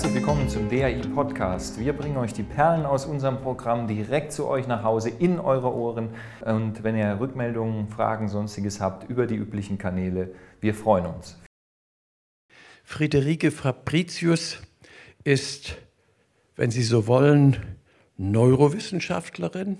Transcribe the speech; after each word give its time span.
Herzlich 0.00 0.16
willkommen 0.16 0.48
zum 0.48 0.70
DAI 0.70 1.02
Podcast. 1.14 1.78
Wir 1.78 1.92
bringen 1.92 2.16
euch 2.16 2.32
die 2.32 2.42
Perlen 2.42 2.86
aus 2.86 3.04
unserem 3.04 3.42
Programm 3.42 3.86
direkt 3.86 4.32
zu 4.32 4.46
euch 4.46 4.66
nach 4.66 4.82
Hause 4.82 5.10
in 5.10 5.38
eure 5.38 5.74
Ohren. 5.74 6.08
Und 6.42 6.82
wenn 6.82 6.96
ihr 6.96 7.20
Rückmeldungen, 7.20 7.86
Fragen, 7.90 8.26
sonstiges 8.26 8.80
habt, 8.80 9.10
über 9.10 9.26
die 9.26 9.34
üblichen 9.34 9.76
Kanäle, 9.76 10.34
wir 10.62 10.74
freuen 10.74 11.04
uns. 11.04 11.38
Friederike 12.82 13.50
Fabricius 13.50 14.62
ist, 15.22 15.76
wenn 16.56 16.70
Sie 16.70 16.82
so 16.82 17.06
wollen, 17.06 17.76
Neurowissenschaftlerin, 18.16 19.76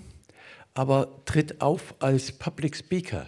aber 0.75 1.25
tritt 1.25 1.61
auf 1.61 1.95
als 1.97 2.31
Public 2.31 2.75
Speaker, 2.75 3.25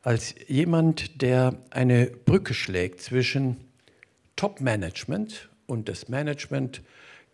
als 0.00 0.34
jemand, 0.46 1.20
der 1.20 1.56
eine 1.68 2.06
Brücke 2.06 2.54
schlägt 2.54 3.02
zwischen 3.02 3.58
Top-Management 4.36 5.50
und 5.68 5.88
das 5.88 6.08
Management, 6.08 6.82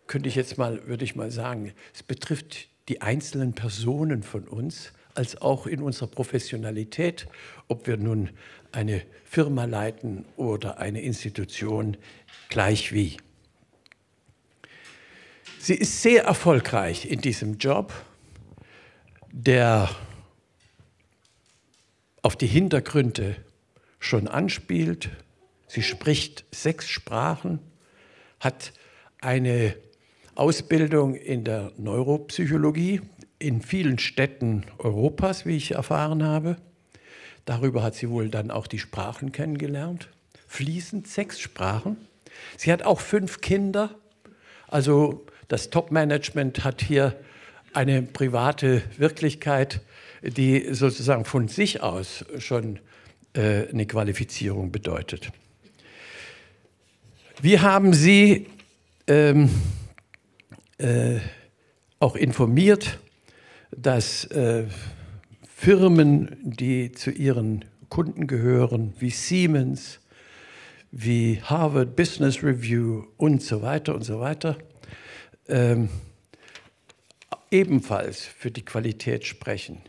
könnte 0.05 0.29
ich 0.29 0.35
jetzt 0.35 0.59
mal, 0.59 0.85
würde 0.87 1.03
ich 1.03 1.15
mal 1.15 1.31
sagen, 1.31 1.73
es 1.93 2.03
betrifft 2.03 2.67
die 2.89 3.01
einzelnen 3.01 3.53
Personen 3.53 4.21
von 4.21 4.47
uns, 4.47 4.93
als 5.15 5.41
auch 5.41 5.65
in 5.65 5.81
unserer 5.81 6.07
Professionalität, 6.07 7.27
ob 7.69 7.87
wir 7.87 7.97
nun 7.97 8.29
eine 8.71 9.01
Firma 9.23 9.63
leiten 9.63 10.25
oder 10.35 10.77
eine 10.77 11.01
Institution, 11.01 11.97
gleich 12.49 12.91
wie. 12.91 13.17
Sie 15.57 15.73
ist 15.73 16.01
sehr 16.03 16.25
erfolgreich 16.25 17.09
in 17.09 17.21
diesem 17.21 17.57
Job, 17.57 17.93
der 19.31 19.89
auf 22.21 22.35
die 22.35 22.47
Hintergründe 22.47 23.37
schon 23.99 24.27
anspielt, 24.27 25.09
Sie 25.67 25.83
spricht 25.83 26.45
sechs 26.51 26.87
Sprachen, 26.87 27.59
hat 28.39 28.73
eine 29.21 29.75
Ausbildung 30.35 31.15
in 31.15 31.43
der 31.43 31.71
Neuropsychologie 31.77 33.01
in 33.39 33.61
vielen 33.61 33.99
Städten 33.99 34.65
Europas, 34.77 35.45
wie 35.45 35.57
ich 35.57 35.71
erfahren 35.71 36.23
habe. 36.23 36.57
Darüber 37.45 37.83
hat 37.83 37.95
sie 37.95 38.09
wohl 38.09 38.29
dann 38.29 38.51
auch 38.51 38.67
die 38.67 38.79
Sprachen 38.79 39.31
kennengelernt. 39.31 40.09
Fließend 40.47 41.07
sechs 41.07 41.39
Sprachen. 41.39 41.97
Sie 42.57 42.71
hat 42.71 42.83
auch 42.83 42.99
fünf 42.99 43.41
Kinder. 43.41 43.95
Also 44.67 45.25
das 45.47 45.69
Top-Management 45.69 46.63
hat 46.63 46.81
hier 46.81 47.15
eine 47.73 48.01
private 48.01 48.81
Wirklichkeit, 48.97 49.81
die 50.21 50.73
sozusagen 50.73 51.25
von 51.25 51.47
sich 51.47 51.81
aus 51.81 52.25
schon 52.39 52.79
äh, 53.33 53.67
eine 53.69 53.85
Qualifizierung 53.85 54.71
bedeutet. 54.71 55.31
Wir 57.41 57.61
haben 57.61 57.93
Sie 57.93 58.47
ähm, 59.07 59.49
äh, 60.77 61.19
auch 61.99 62.15
informiert, 62.15 62.97
dass 63.75 64.23
äh, 64.25 64.65
Firmen, 65.53 66.37
die 66.43 66.93
zu 66.93 67.11
Ihren 67.11 67.65
Kunden 67.89 68.27
gehören, 68.27 68.93
wie 68.99 69.09
Siemens, 69.09 69.99
wie 70.91 71.41
Harvard 71.41 71.97
Business 71.97 72.41
Review 72.41 73.03
und 73.17 73.43
so 73.43 73.61
weiter 73.61 73.95
und 73.95 74.03
so 74.03 74.21
weiter, 74.21 74.57
ähm, 75.49 75.89
ebenfalls 77.51 78.21
für 78.21 78.49
die 78.49 78.63
Qualität 78.63 79.25
sprechen. 79.25 79.81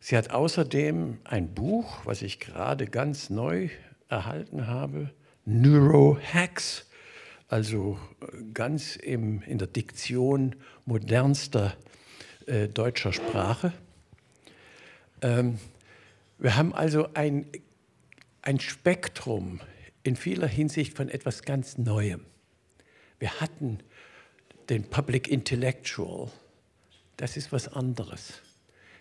Sie 0.00 0.16
hat 0.16 0.30
außerdem 0.30 1.18
ein 1.24 1.54
Buch, 1.54 1.98
was 2.04 2.22
ich 2.22 2.40
gerade 2.40 2.86
ganz 2.86 3.28
neu 3.28 3.68
erhalten 4.08 4.66
habe, 4.66 5.10
Neurohacks, 5.44 6.86
also 7.48 7.98
äh, 8.20 8.42
ganz 8.54 8.96
im, 8.96 9.42
in 9.42 9.58
der 9.58 9.68
Diktion 9.68 10.56
modernster 10.84 11.76
äh, 12.46 12.68
deutscher 12.68 13.12
Sprache. 13.12 13.72
Ähm, 15.20 15.58
wir 16.38 16.56
haben 16.56 16.74
also 16.74 17.08
ein, 17.14 17.46
ein 18.42 18.58
Spektrum 18.60 19.60
in 20.02 20.16
vieler 20.16 20.48
Hinsicht 20.48 20.96
von 20.96 21.08
etwas 21.08 21.42
ganz 21.42 21.78
Neuem. 21.78 22.24
Wir 23.18 23.40
hatten 23.40 23.78
den 24.68 24.84
Public 24.84 25.28
Intellectual, 25.28 26.30
das 27.16 27.36
ist 27.36 27.52
was 27.52 27.68
anderes. 27.68 28.42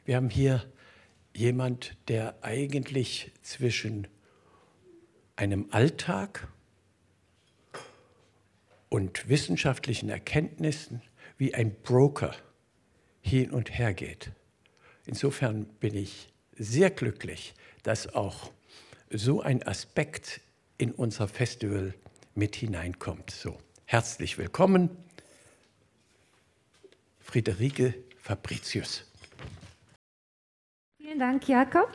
Wir 0.06 0.16
haben 0.16 0.30
hier 0.30 0.64
jemand, 1.34 1.96
der 2.08 2.36
eigentlich 2.44 3.32
zwischen 3.42 4.08
einem 5.42 5.66
Alltag 5.72 6.48
und 8.90 9.28
wissenschaftlichen 9.28 10.08
Erkenntnissen 10.08 11.02
wie 11.40 11.56
ein 11.56 11.74
Broker 11.82 12.36
hin 13.22 13.50
und 13.50 13.76
her 13.76 13.96
geht. 13.96 14.32
Insofern 15.08 15.66
bin 15.66 15.96
ich 15.96 16.32
sehr 16.56 16.92
glücklich, 16.92 17.56
dass 17.82 18.14
auch 18.14 18.52
so 19.10 19.42
ein 19.42 19.66
Aspekt 19.66 20.42
in 20.78 20.92
unser 20.92 21.28
Festival 21.28 21.96
mit 22.36 22.56
hineinkommt. 22.56 23.32
So, 23.32 23.58
herzlich 23.86 24.38
willkommen, 24.38 24.92
Friederike 27.20 27.96
Fabricius. 28.20 29.12
Vielen 30.98 31.18
Dank, 31.18 31.48
Jakob. 31.48 31.90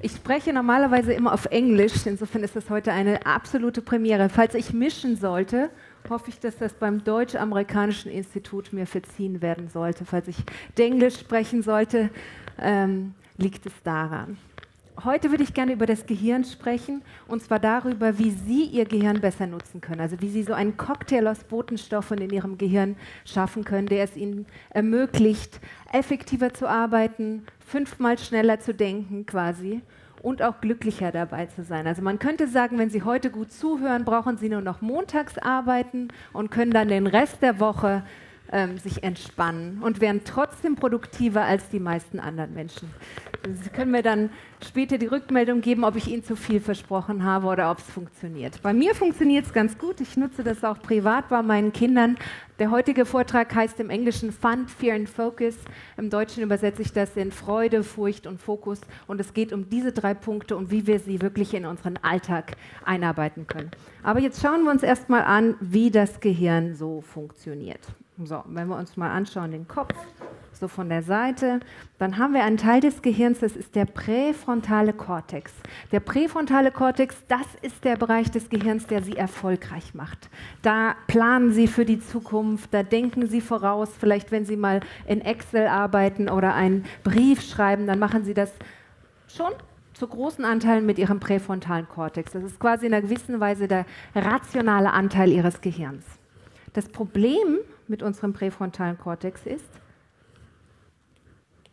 Ich 0.00 0.12
spreche 0.12 0.52
normalerweise 0.52 1.12
immer 1.12 1.32
auf 1.32 1.46
Englisch, 1.46 2.06
insofern 2.06 2.42
ist 2.42 2.56
das 2.56 2.70
heute 2.70 2.92
eine 2.92 3.26
absolute 3.26 3.82
Premiere. 3.82 4.28
Falls 4.28 4.54
ich 4.54 4.72
mischen 4.72 5.16
sollte, 5.16 5.70
hoffe 6.08 6.30
ich, 6.30 6.40
dass 6.40 6.56
das 6.56 6.72
beim 6.72 7.04
Deutsch-Amerikanischen 7.04 8.10
Institut 8.10 8.72
mir 8.72 8.86
verziehen 8.86 9.42
werden 9.42 9.68
sollte. 9.68 10.04
Falls 10.04 10.28
ich 10.28 10.36
Englisch 10.76 11.18
sprechen 11.18 11.62
sollte, 11.62 12.10
ähm, 12.58 13.14
liegt 13.36 13.66
es 13.66 13.72
daran. 13.84 14.38
Heute 15.04 15.30
würde 15.30 15.42
ich 15.42 15.54
gerne 15.54 15.72
über 15.72 15.86
das 15.86 16.04
Gehirn 16.04 16.44
sprechen 16.44 17.02
und 17.26 17.42
zwar 17.42 17.58
darüber, 17.58 18.18
wie 18.18 18.30
Sie 18.30 18.64
Ihr 18.64 18.84
Gehirn 18.84 19.22
besser 19.22 19.46
nutzen 19.46 19.80
können. 19.80 20.02
Also 20.02 20.20
wie 20.20 20.28
Sie 20.28 20.42
so 20.42 20.52
einen 20.52 20.76
Cocktail 20.76 21.26
aus 21.26 21.44
Botenstoffen 21.44 22.18
in 22.18 22.28
Ihrem 22.30 22.58
Gehirn 22.58 22.96
schaffen 23.24 23.64
können, 23.64 23.86
der 23.86 24.04
es 24.04 24.16
Ihnen 24.16 24.44
ermöglicht, 24.68 25.60
effektiver 25.92 26.52
zu 26.52 26.68
arbeiten, 26.68 27.46
fünfmal 27.58 28.18
schneller 28.18 28.60
zu 28.60 28.74
denken 28.74 29.24
quasi 29.24 29.80
und 30.20 30.42
auch 30.42 30.60
glücklicher 30.60 31.10
dabei 31.10 31.46
zu 31.46 31.64
sein. 31.64 31.86
Also 31.86 32.02
man 32.02 32.18
könnte 32.18 32.46
sagen, 32.46 32.78
wenn 32.78 32.90
Sie 32.90 33.02
heute 33.02 33.30
gut 33.30 33.50
zuhören, 33.50 34.04
brauchen 34.04 34.36
Sie 34.36 34.50
nur 34.50 34.60
noch 34.60 34.82
montags 34.82 35.38
arbeiten 35.38 36.08
und 36.34 36.50
können 36.50 36.70
dann 36.70 36.88
den 36.88 37.06
Rest 37.06 37.40
der 37.40 37.60
Woche 37.60 38.04
ähm, 38.52 38.78
sich 38.78 39.02
entspannen 39.02 39.82
und 39.82 40.00
werden 40.00 40.22
trotzdem 40.24 40.76
produktiver 40.76 41.42
als 41.42 41.68
die 41.70 41.80
meisten 41.80 42.20
anderen 42.20 42.54
Menschen. 42.54 42.90
Sie 43.44 43.70
können 43.70 43.90
mir 43.90 44.02
dann 44.02 44.30
später 44.64 44.98
die 44.98 45.06
Rückmeldung 45.06 45.62
geben, 45.62 45.84
ob 45.84 45.96
ich 45.96 46.06
Ihnen 46.06 46.22
zu 46.22 46.36
viel 46.36 46.60
versprochen 46.60 47.24
habe 47.24 47.48
oder 47.48 47.70
ob 47.70 47.78
es 47.78 47.84
funktioniert. 47.84 48.62
Bei 48.62 48.72
mir 48.72 48.94
funktioniert 48.94 49.46
es 49.46 49.52
ganz 49.52 49.76
gut. 49.78 50.00
Ich 50.00 50.16
nutze 50.16 50.44
das 50.44 50.62
auch 50.62 50.80
privat 50.80 51.28
bei 51.28 51.42
meinen 51.42 51.72
Kindern. 51.72 52.16
Der 52.60 52.70
heutige 52.70 53.04
Vortrag 53.04 53.52
heißt 53.52 53.80
im 53.80 53.90
Englischen 53.90 54.30
Fun, 54.30 54.68
Fear 54.68 54.94
and 54.94 55.08
Focus. 55.08 55.56
Im 55.96 56.10
Deutschen 56.10 56.44
übersetze 56.44 56.82
ich 56.82 56.92
das 56.92 57.16
in 57.16 57.32
Freude, 57.32 57.82
Furcht 57.82 58.28
und 58.28 58.40
Fokus. 58.40 58.80
Und 59.08 59.20
es 59.20 59.34
geht 59.34 59.52
um 59.52 59.68
diese 59.68 59.90
drei 59.90 60.14
Punkte 60.14 60.56
und 60.56 60.70
wie 60.70 60.86
wir 60.86 61.00
sie 61.00 61.20
wirklich 61.20 61.54
in 61.54 61.66
unseren 61.66 61.96
Alltag 61.96 62.52
einarbeiten 62.84 63.48
können. 63.48 63.72
Aber 64.04 64.20
jetzt 64.20 64.40
schauen 64.40 64.62
wir 64.62 64.70
uns 64.70 64.84
erstmal 64.84 65.22
an, 65.22 65.56
wie 65.60 65.90
das 65.90 66.20
Gehirn 66.20 66.76
so 66.76 67.00
funktioniert. 67.00 67.80
So, 68.24 68.42
wenn 68.46 68.68
wir 68.68 68.76
uns 68.76 68.96
mal 68.96 69.10
anschauen, 69.10 69.50
den 69.50 69.66
Kopf 69.66 69.94
so 70.62 70.68
von 70.68 70.88
der 70.88 71.02
Seite. 71.02 71.60
Dann 71.98 72.18
haben 72.18 72.34
wir 72.34 72.44
einen 72.44 72.56
Teil 72.56 72.80
des 72.80 73.02
Gehirns, 73.02 73.40
das 73.40 73.56
ist 73.56 73.74
der 73.74 73.84
präfrontale 73.84 74.92
Kortex. 74.92 75.52
Der 75.90 76.00
präfrontale 76.00 76.70
Kortex, 76.70 77.16
das 77.26 77.46
ist 77.62 77.84
der 77.84 77.96
Bereich 77.96 78.30
des 78.30 78.48
Gehirns, 78.48 78.86
der 78.86 79.02
Sie 79.02 79.16
erfolgreich 79.16 79.92
macht. 79.94 80.30
Da 80.62 80.94
planen 81.08 81.50
Sie 81.52 81.66
für 81.66 81.84
die 81.84 81.98
Zukunft, 81.98 82.72
da 82.72 82.84
denken 82.84 83.26
Sie 83.26 83.40
voraus. 83.40 83.90
Vielleicht, 83.98 84.30
wenn 84.30 84.44
Sie 84.44 84.56
mal 84.56 84.80
in 85.06 85.20
Excel 85.20 85.66
arbeiten 85.66 86.28
oder 86.28 86.54
einen 86.54 86.84
Brief 87.02 87.42
schreiben, 87.42 87.88
dann 87.88 87.98
machen 87.98 88.24
Sie 88.24 88.34
das 88.34 88.52
schon 89.26 89.52
zu 89.94 90.06
großen 90.06 90.44
Anteilen 90.44 90.86
mit 90.86 90.96
Ihrem 90.98 91.18
präfrontalen 91.18 91.88
Kortex. 91.88 92.32
Das 92.32 92.44
ist 92.44 92.60
quasi 92.60 92.86
in 92.86 92.94
einer 92.94 93.02
gewissen 93.02 93.40
Weise 93.40 93.66
der 93.66 93.84
rationale 94.14 94.92
Anteil 94.92 95.32
Ihres 95.32 95.60
Gehirns. 95.60 96.04
Das 96.72 96.88
Problem 96.88 97.58
mit 97.92 98.02
unserem 98.02 98.32
präfrontalen 98.32 98.98
Kortex 98.98 99.46
ist, 99.46 99.70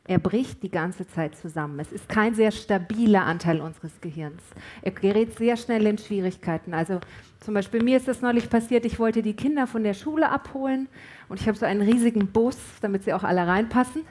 er 0.06 0.20
bricht 0.20 0.64
die 0.64 0.72
ganze 0.72 1.08
Zeit 1.08 1.36
zusammen. 1.36 1.80
Es 1.80 1.92
ist 1.92 2.10
kein 2.10 2.36
sehr 2.36 2.52
stabiler 2.52 3.26
Anteil 3.26 3.62
unseres 3.62 4.02
Gehirns. 4.02 4.42
Er 4.82 4.92
gerät 4.92 5.38
sehr 5.38 5.56
schnell 5.56 5.86
in 5.86 5.98
Schwierigkeiten. 5.98 6.74
Also 6.74 7.00
zum 7.40 7.54
Beispiel 7.54 7.84
mir 7.84 7.96
ist 7.98 8.08
das 8.08 8.22
neulich 8.22 8.50
passiert, 8.50 8.86
ich 8.86 9.00
wollte 9.00 9.22
die 9.22 9.36
Kinder 9.36 9.66
von 9.66 9.84
der 9.84 9.94
Schule 9.94 10.30
abholen 10.30 10.90
und 11.30 11.40
ich 11.40 11.48
habe 11.48 11.58
so 11.58 11.66
einen 11.66 11.82
riesigen 11.82 12.28
Bus, 12.28 12.58
damit 12.82 13.04
sie 13.04 13.14
auch 13.14 13.24
alle 13.24 13.48
reinpassen. 13.48 14.02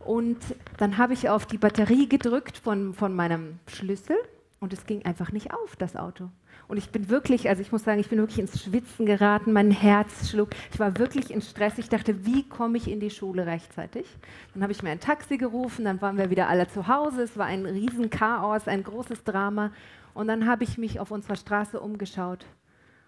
Und 0.00 0.38
dann 0.78 0.98
habe 0.98 1.14
ich 1.14 1.28
auf 1.28 1.46
die 1.46 1.58
Batterie 1.58 2.08
gedrückt 2.08 2.58
von, 2.58 2.92
von 2.92 3.14
meinem 3.14 3.60
Schlüssel 3.68 4.16
und 4.58 4.72
es 4.72 4.84
ging 4.84 5.04
einfach 5.04 5.30
nicht 5.32 5.54
auf, 5.54 5.76
das 5.76 5.94
Auto. 5.96 6.28
Und 6.70 6.76
ich 6.76 6.90
bin 6.90 7.08
wirklich, 7.08 7.48
also 7.48 7.60
ich 7.62 7.72
muss 7.72 7.82
sagen, 7.82 7.98
ich 7.98 8.08
bin 8.08 8.20
wirklich 8.20 8.38
ins 8.38 8.62
Schwitzen 8.62 9.04
geraten, 9.04 9.52
mein 9.52 9.72
Herz 9.72 10.30
schlug. 10.30 10.50
Ich 10.72 10.78
war 10.78 10.96
wirklich 10.98 11.32
in 11.32 11.42
Stress. 11.42 11.78
Ich 11.78 11.88
dachte, 11.88 12.24
wie 12.24 12.48
komme 12.48 12.78
ich 12.78 12.88
in 12.88 13.00
die 13.00 13.10
Schule 13.10 13.44
rechtzeitig? 13.44 14.06
Dann 14.54 14.62
habe 14.62 14.70
ich 14.70 14.80
mir 14.80 14.90
ein 14.90 15.00
Taxi 15.00 15.36
gerufen, 15.36 15.84
dann 15.84 16.00
waren 16.00 16.16
wir 16.16 16.30
wieder 16.30 16.48
alle 16.48 16.68
zu 16.68 16.86
Hause. 16.86 17.22
Es 17.22 17.36
war 17.36 17.46
ein 17.46 17.66
Riesenchaos, 17.66 18.68
ein 18.68 18.84
großes 18.84 19.24
Drama. 19.24 19.72
Und 20.14 20.28
dann 20.28 20.46
habe 20.46 20.62
ich 20.62 20.78
mich 20.78 21.00
auf 21.00 21.10
unserer 21.10 21.34
Straße 21.34 21.80
umgeschaut. 21.80 22.46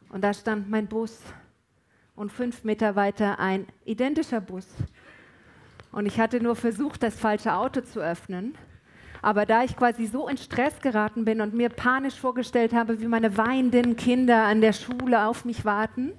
Und 0.09 0.25
da 0.25 0.35
stand 0.35 0.69
mein 0.69 0.88
Bus. 0.88 1.20
Und 2.17 2.32
fünf 2.32 2.64
Meter 2.64 2.97
weiter 2.97 3.38
ein 3.38 3.67
identischer 3.85 4.41
Bus. 4.41 4.67
Und 5.93 6.06
ich 6.06 6.19
hatte 6.19 6.43
nur 6.43 6.56
versucht, 6.56 7.05
das 7.05 7.14
falsche 7.14 7.55
Auto 7.55 7.82
zu 7.82 8.00
öffnen. 8.00 8.56
Aber 9.22 9.46
da 9.46 9.62
ich 9.62 9.76
quasi 9.76 10.06
so 10.06 10.28
in 10.28 10.36
Stress 10.36 10.80
geraten 10.80 11.24
bin 11.24 11.40
und 11.40 11.54
mir 11.54 11.69
panisch 11.69 12.19
vorgestellt 12.19 12.74
habe, 12.74 13.00
wie 13.00 13.06
meine 13.06 13.36
weinenden 13.36 13.96
Kinder 13.96 14.44
an 14.44 14.60
der 14.60 14.72
Schule 14.72 15.26
auf 15.26 15.44
mich 15.44 15.64
warten, 15.64 16.12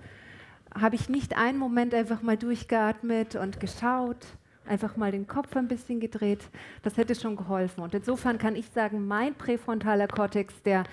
habe 0.73 0.95
ich 0.95 1.09
nicht 1.09 1.37
einen 1.37 1.57
Moment 1.57 1.93
einfach 1.93 2.21
mal 2.21 2.37
durchgeatmet 2.37 3.35
und 3.35 3.59
geschaut, 3.59 4.25
einfach 4.65 4.95
mal 4.95 5.11
den 5.11 5.27
Kopf 5.27 5.55
ein 5.57 5.67
bisschen 5.67 5.99
gedreht. 5.99 6.49
Das 6.81 6.95
hätte 6.95 7.13
schon 7.13 7.35
geholfen. 7.35 7.83
Und 7.83 7.93
insofern 7.93 8.37
kann 8.37 8.55
ich 8.55 8.69
sagen, 8.69 9.05
mein 9.05 9.35
präfrontaler 9.35 10.07
Kortex, 10.07 10.63
der, 10.63 10.83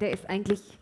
der 0.00 0.10
ist 0.10 0.28
eigentlich 0.28 0.78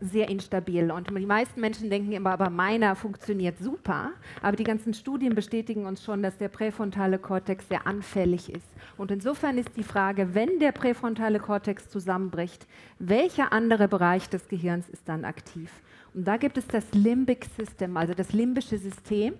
sehr 0.00 0.28
instabil. 0.28 0.90
Und 0.90 1.10
die 1.10 1.26
meisten 1.26 1.60
Menschen 1.60 1.90
denken 1.90 2.12
immer, 2.12 2.30
aber 2.30 2.50
meiner 2.50 2.96
funktioniert 2.96 3.58
super. 3.58 4.10
Aber 4.42 4.56
die 4.56 4.64
ganzen 4.64 4.94
Studien 4.94 5.34
bestätigen 5.34 5.86
uns 5.86 6.02
schon, 6.02 6.22
dass 6.22 6.36
der 6.38 6.48
präfrontale 6.48 7.18
Kortex 7.18 7.68
sehr 7.68 7.86
anfällig 7.86 8.52
ist. 8.52 8.66
Und 8.96 9.10
insofern 9.10 9.58
ist 9.58 9.76
die 9.76 9.82
Frage, 9.82 10.34
wenn 10.34 10.58
der 10.58 10.72
präfrontale 10.72 11.38
Kortex 11.38 11.88
zusammenbricht, 11.88 12.66
welcher 12.98 13.52
andere 13.52 13.88
Bereich 13.88 14.28
des 14.28 14.48
Gehirns 14.48 14.88
ist 14.88 15.08
dann 15.08 15.24
aktiv? 15.24 15.70
Und 16.14 16.26
da 16.26 16.36
gibt 16.36 16.58
es 16.58 16.66
das 16.66 16.84
Limbic 16.92 17.46
System, 17.56 17.96
also 17.96 18.14
das 18.14 18.32
limbische 18.32 18.78
System. 18.78 19.34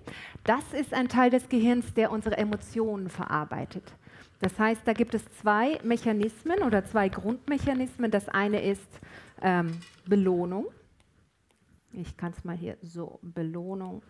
Das 0.45 0.73
ist 0.73 0.95
ein 0.95 1.09
Teil 1.09 1.31
des 1.31 1.49
Gehirns, 1.49 1.93
der 1.95 2.13
unsere 2.13 2.37
Emotionen 2.37 3.09
verarbeitet. 3.09 3.83
Das 4.41 4.59
heißt, 4.59 4.83
da 4.87 4.93
gibt 4.93 5.15
es 5.15 5.23
zwei 5.41 5.79
Mechanismen 5.85 6.63
oder 6.63 6.85
zwei 6.85 7.09
Grundmechanismen. 7.09 8.11
Das 8.11 8.29
eine 8.29 8.63
ist 8.63 9.01
ähm, 9.43 9.79
Belohnung. 10.07 10.67
Ich 11.93 12.17
kann 12.17 12.33
es 12.37 12.45
mal 12.45 12.57
hier 12.57 12.77
so, 12.83 13.19
Belohnung. 13.23 14.03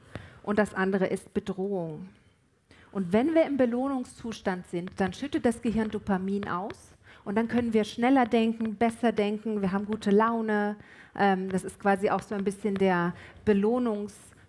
Und 0.42 0.58
das 0.58 0.74
andere 0.74 1.06
ist 1.06 1.34
Bedrohung. 1.34 2.08
Und 2.92 3.12
wenn 3.12 3.34
wir 3.34 3.46
im 3.46 3.56
Belohnungszustand 3.56 4.66
sind, 4.68 4.92
dann 4.98 5.12
schüttet 5.12 5.44
das 5.44 5.62
Gehirn 5.62 5.90
Dopamin 5.90 6.48
aus 6.48 6.94
und 7.24 7.36
dann 7.36 7.48
können 7.48 7.72
wir 7.72 7.84
schneller 7.84 8.26
denken, 8.26 8.76
besser 8.76 9.12
denken, 9.12 9.62
wir 9.62 9.72
haben 9.72 9.86
gute 9.86 10.10
Laune. 10.10 10.76
Ähm, 11.16 11.48
das 11.48 11.64
ist 11.64 11.78
quasi 11.78 12.10
auch 12.10 12.22
so 12.22 12.34
ein 12.34 12.44
bisschen 12.44 12.74
der 12.74 13.14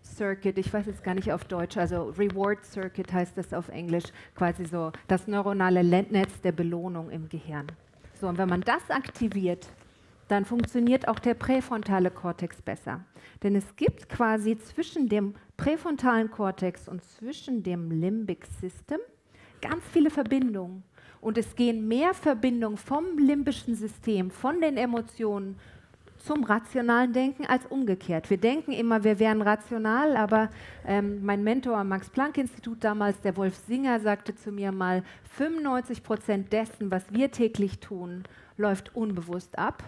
Belohnungscircuit, 0.02 0.58
ich 0.58 0.74
weiß 0.74 0.86
jetzt 0.86 1.04
gar 1.04 1.16
nicht 1.16 1.32
auf 1.32 1.46
Deutsch, 1.46 1.78
also 1.78 2.14
Reward 2.18 2.66
Circuit 2.66 3.12
heißt 3.12 3.38
das 3.38 3.54
auf 3.54 3.70
Englisch, 3.70 4.06
quasi 4.36 4.66
so 4.66 4.92
das 5.08 5.28
neuronale 5.28 5.84
Netz 5.84 6.42
der 6.42 6.52
Belohnung 6.52 7.10
im 7.10 7.30
Gehirn. 7.30 7.68
So, 8.20 8.28
und 8.28 8.38
wenn 8.38 8.50
man 8.50 8.62
das 8.62 8.90
aktiviert, 8.90 9.68
dann 10.28 10.46
funktioniert 10.46 11.08
auch 11.08 11.20
der 11.20 11.34
präfrontale 11.34 12.12
Kortex 12.12 12.62
besser. 12.62 13.04
Denn 13.44 13.56
es 13.56 13.76
gibt 13.76 14.10
quasi 14.10 14.58
zwischen 14.58 15.10
dem 15.10 15.34
präfrontalen 15.58 16.32
Kortex 16.32 16.88
und 16.88 17.04
zwischen 17.04 17.64
dem 17.64 17.92
Limbic 17.92 18.46
System 18.60 19.00
ganz 19.62 19.84
viele 19.92 20.10
Verbindungen. 20.10 20.84
Und 21.20 21.38
es 21.38 21.56
gehen 21.56 21.88
mehr 21.88 22.14
Verbindungen 22.14 22.78
vom 22.78 23.18
limbischen 23.18 23.76
System, 23.76 24.32
von 24.32 24.62
den 24.62 24.78
Emotionen 24.78 25.58
zum 26.24 26.44
rationalen 26.44 27.14
Denken 27.14 27.46
als 27.46 27.66
umgekehrt. 27.66 28.30
Wir 28.30 28.38
denken 28.38 28.72
immer, 28.72 29.04
wir 29.04 29.20
wären 29.20 29.42
rational, 29.42 30.16
aber 30.16 30.50
ähm, 30.86 31.24
mein 31.24 31.44
Mentor 31.44 31.78
am 31.78 31.90
Max-Planck-Institut 31.90 32.84
damals, 32.84 33.20
der 33.22 33.38
Wolf 33.38 33.56
Singer, 33.68 34.00
sagte 34.00 34.36
zu 34.36 34.52
mir 34.52 34.72
mal, 34.72 35.04
95 35.38 36.04
Prozent 36.04 36.54
dessen, 36.54 36.92
was 36.92 37.04
wir 37.12 37.32
täglich 37.32 37.80
tun, 37.80 38.24
läuft 38.58 38.96
unbewusst 38.96 39.58
ab 39.58 39.84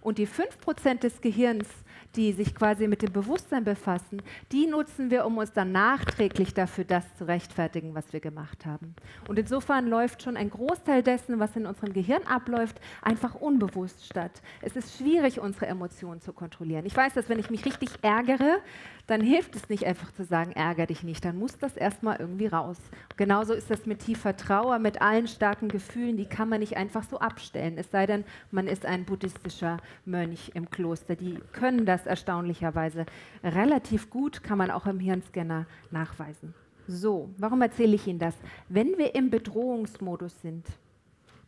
und 0.00 0.18
die 0.18 0.26
5% 0.26 1.00
des 1.00 1.20
Gehirns, 1.20 1.68
die 2.16 2.32
sich 2.32 2.54
quasi 2.54 2.88
mit 2.88 3.02
dem 3.02 3.12
Bewusstsein 3.12 3.64
befassen, 3.64 4.22
die 4.50 4.66
nutzen 4.66 5.10
wir, 5.10 5.24
um 5.24 5.38
uns 5.38 5.52
dann 5.52 5.72
nachträglich 5.72 6.54
dafür 6.54 6.84
das 6.84 7.04
zu 7.16 7.26
rechtfertigen, 7.26 7.94
was 7.94 8.12
wir 8.12 8.20
gemacht 8.20 8.66
haben. 8.66 8.94
Und 9.28 9.38
insofern 9.38 9.86
läuft 9.86 10.22
schon 10.22 10.36
ein 10.36 10.50
Großteil 10.50 11.02
dessen, 11.02 11.38
was 11.38 11.56
in 11.56 11.66
unserem 11.66 11.92
Gehirn 11.92 12.22
abläuft, 12.26 12.80
einfach 13.00 13.34
unbewusst 13.34 14.04
statt. 14.06 14.42
Es 14.60 14.76
ist 14.76 14.98
schwierig, 14.98 15.40
unsere 15.40 15.66
Emotionen 15.66 16.20
zu 16.20 16.32
kontrollieren. 16.32 16.86
Ich 16.86 16.96
weiß, 16.96 17.14
dass 17.14 17.28
wenn 17.28 17.38
ich 17.38 17.50
mich 17.50 17.64
richtig 17.64 17.90
ärgere, 18.02 18.60
dann 19.06 19.20
hilft 19.20 19.56
es 19.56 19.68
nicht 19.68 19.84
einfach 19.84 20.12
zu 20.12 20.24
sagen, 20.24 20.52
ärger 20.52 20.86
dich 20.86 21.02
nicht, 21.02 21.24
dann 21.24 21.36
muss 21.36 21.58
das 21.58 21.76
erstmal 21.76 22.16
irgendwie 22.20 22.46
raus. 22.46 22.78
genauso 23.16 23.52
ist 23.52 23.70
das 23.70 23.86
mit 23.86 24.00
tiefer 24.00 24.36
Trauer, 24.36 24.78
mit 24.78 25.02
allen 25.02 25.26
starken 25.26 25.68
Gefühlen, 25.68 26.16
die 26.16 26.26
kann 26.26 26.48
man 26.48 26.60
nicht 26.60 26.76
einfach 26.76 27.02
so 27.02 27.18
abstellen, 27.18 27.78
es 27.78 27.90
sei 27.90 28.06
denn, 28.06 28.24
man 28.50 28.68
ist 28.68 28.86
ein 28.86 29.04
buddhistischer 29.04 29.78
Mönch 30.04 30.52
im 30.54 30.70
Kloster. 30.70 31.16
Die 31.16 31.38
können 31.52 31.84
das 31.84 32.01
erstaunlicherweise 32.06 33.06
relativ 33.42 34.10
gut, 34.10 34.42
kann 34.42 34.58
man 34.58 34.70
auch 34.70 34.86
im 34.86 35.00
Hirnscanner 35.00 35.66
nachweisen. 35.90 36.54
So, 36.86 37.30
warum 37.38 37.62
erzähle 37.62 37.94
ich 37.94 38.06
Ihnen 38.06 38.18
das? 38.18 38.34
Wenn 38.68 38.98
wir 38.98 39.14
im 39.14 39.30
Bedrohungsmodus 39.30 40.40
sind, 40.40 40.66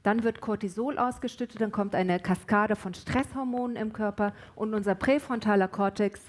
dann 0.02 0.22
wird 0.22 0.40
Cortisol 0.40 0.98
ausgeschüttet, 0.98 1.60
dann 1.60 1.72
kommt 1.72 1.94
eine 1.94 2.20
Kaskade 2.20 2.76
von 2.76 2.94
Stresshormonen 2.94 3.76
im 3.76 3.92
Körper 3.92 4.32
und 4.54 4.74
unser 4.74 4.94
präfrontaler 4.94 5.68
Kortex 5.68 6.20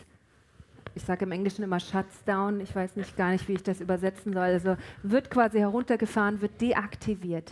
ich 0.96 1.04
sage 1.04 1.26
im 1.26 1.32
Englischen 1.32 1.64
immer 1.64 1.80
shuts 1.80 2.24
down, 2.24 2.62
ich 2.62 2.74
weiß 2.74 2.96
nicht 2.96 3.18
gar 3.18 3.32
nicht, 3.32 3.48
wie 3.48 3.54
ich 3.54 3.64
das 3.64 3.82
übersetzen 3.82 4.34
soll, 4.34 4.44
also 4.44 4.78
wird 5.04 5.30
quasi 5.30 5.60
heruntergefahren, 5.60 6.42
wird 6.42 6.62
deaktiviert. 6.62 7.52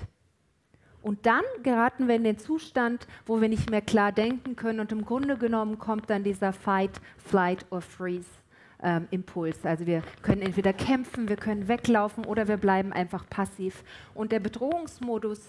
Und 1.04 1.26
dann 1.26 1.44
geraten 1.62 2.08
wir 2.08 2.16
in 2.16 2.24
den 2.24 2.40
Zustand, 2.40 3.08
wo 3.26 3.42
wir 3.42 3.50
nicht 3.50 3.70
mehr 3.70 3.82
klar 3.82 4.12
denken 4.12 4.56
können 4.56 4.80
und 4.80 4.92
im 4.92 5.06
Grunde 5.06 5.38
genommen 5.38 5.78
kommt 5.78 6.10
dann 6.10 6.24
dieser 6.24 6.54
Fight, 6.54 7.02
Flight 7.18 7.66
or 7.70 7.82
Freeze. 7.82 8.30
Ähm, 8.86 9.08
Impuls. 9.12 9.66
Also 9.66 9.86
wir 9.86 10.02
können 10.24 10.42
entweder 10.42 10.74
kämpfen, 10.74 11.30
wir 11.30 11.38
können 11.38 11.70
weglaufen 11.70 12.26
oder 12.26 12.50
wir 12.50 12.58
bleiben 12.58 12.92
einfach 12.92 13.30
passiv. 13.30 13.82
Und 14.14 14.34
der 14.34 14.42
Bedrohungsmodus 14.42 15.40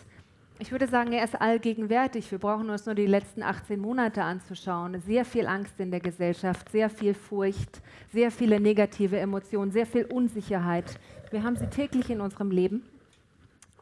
ich 0.60 0.70
würde 0.70 0.86
sagen, 0.86 1.12
er 1.12 1.24
ist 1.24 1.40
allgegenwärtig. 1.40 2.30
Wir 2.30 2.38
brauchen 2.38 2.70
uns 2.70 2.86
nur 2.86 2.94
die 2.94 3.06
letzten 3.06 3.42
18 3.42 3.80
Monate 3.80 4.22
anzuschauen. 4.22 5.00
Sehr 5.00 5.24
viel 5.24 5.48
Angst 5.48 5.80
in 5.80 5.90
der 5.90 5.98
Gesellschaft, 5.98 6.70
sehr 6.70 6.88
viel 6.88 7.12
Furcht, 7.12 7.82
sehr 8.12 8.30
viele 8.30 8.60
negative 8.60 9.18
Emotionen, 9.18 9.72
sehr 9.72 9.84
viel 9.84 10.04
Unsicherheit. 10.04 11.00
Wir 11.32 11.42
haben 11.42 11.56
sie 11.56 11.66
täglich 11.66 12.08
in 12.08 12.20
unserem 12.20 12.52
Leben 12.52 12.84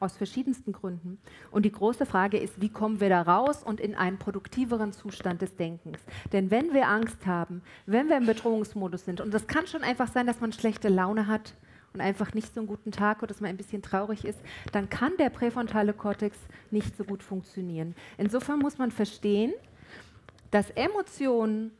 aus 0.02 0.16
verschiedensten 0.16 0.72
Gründen. 0.72 1.18
Und 1.50 1.64
die 1.64 1.72
große 1.72 2.06
Frage 2.06 2.38
ist, 2.38 2.60
wie 2.60 2.68
kommen 2.68 3.00
wir 3.00 3.08
da 3.08 3.22
raus 3.22 3.62
und 3.62 3.80
in 3.80 3.94
einen 3.94 4.18
produktiveren 4.18 4.92
Zustand 4.92 5.42
des 5.42 5.56
Denkens? 5.56 5.98
Denn 6.32 6.50
wenn 6.50 6.74
wir 6.74 6.88
Angst 6.88 7.26
haben, 7.26 7.62
wenn 7.86 8.08
wir 8.08 8.16
im 8.16 8.26
Bedrohungsmodus 8.26 9.04
sind, 9.04 9.20
und 9.20 9.32
das 9.32 9.46
kann 9.46 9.66
schon 9.66 9.82
einfach 9.82 10.08
sein, 10.08 10.26
dass 10.26 10.40
man 10.40 10.52
schlechte 10.52 10.88
Laune 10.88 11.26
hat, 11.26 11.54
und 11.94 12.00
einfach 12.00 12.32
nicht 12.32 12.54
so 12.54 12.60
einen 12.60 12.68
guten 12.68 12.90
Tag 12.90 13.18
oder 13.18 13.26
dass 13.26 13.40
man 13.40 13.50
ein 13.50 13.56
bisschen 13.58 13.82
traurig 13.82 14.24
ist, 14.24 14.38
dann 14.72 14.88
kann 14.88 15.12
der 15.18 15.28
präfrontale 15.30 15.92
Kortex 15.92 16.38
nicht 16.70 16.96
so 16.96 17.04
gut 17.04 17.22
funktionieren. 17.22 17.94
Insofern 18.16 18.60
muss 18.60 18.78
man 18.78 18.90
verstehen, 18.90 19.52
dass 20.50 20.70
Emotionen 20.70 21.70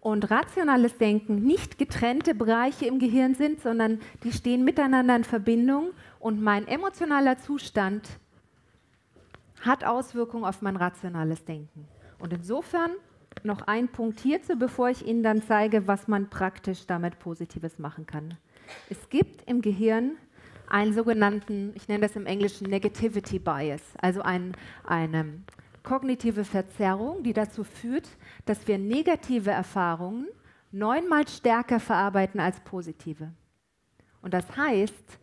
und 0.00 0.30
rationales 0.32 0.98
Denken 0.98 1.44
nicht 1.44 1.78
getrennte 1.78 2.34
Bereiche 2.34 2.86
im 2.86 2.98
Gehirn 2.98 3.36
sind, 3.36 3.62
sondern 3.62 4.00
die 4.24 4.32
stehen 4.32 4.64
miteinander 4.64 5.14
in 5.14 5.24
Verbindung 5.24 5.90
und 6.22 6.40
mein 6.40 6.68
emotionaler 6.68 7.36
Zustand 7.38 8.08
hat 9.60 9.82
Auswirkungen 9.84 10.44
auf 10.44 10.62
mein 10.62 10.76
rationales 10.76 11.44
Denken. 11.44 11.88
Und 12.20 12.32
insofern 12.32 12.92
noch 13.42 13.62
ein 13.62 13.88
Punkt 13.88 14.20
hierzu, 14.20 14.56
bevor 14.56 14.88
ich 14.88 15.04
Ihnen 15.04 15.24
dann 15.24 15.42
zeige, 15.42 15.88
was 15.88 16.06
man 16.06 16.30
praktisch 16.30 16.86
damit 16.86 17.18
Positives 17.18 17.80
machen 17.80 18.06
kann. 18.06 18.38
Es 18.88 19.08
gibt 19.08 19.48
im 19.50 19.62
Gehirn 19.62 20.12
einen 20.68 20.94
sogenannten, 20.94 21.72
ich 21.74 21.88
nenne 21.88 22.02
das 22.02 22.14
im 22.14 22.26
Englischen 22.26 22.70
Negativity 22.70 23.40
Bias, 23.40 23.82
also 24.00 24.22
ein, 24.22 24.56
eine 24.84 25.42
kognitive 25.82 26.44
Verzerrung, 26.44 27.24
die 27.24 27.32
dazu 27.32 27.64
führt, 27.64 28.08
dass 28.44 28.68
wir 28.68 28.78
negative 28.78 29.50
Erfahrungen 29.50 30.28
neunmal 30.70 31.26
stärker 31.26 31.80
verarbeiten 31.80 32.38
als 32.38 32.60
positive. 32.60 33.32
Und 34.20 34.32
das 34.34 34.56
heißt, 34.56 35.18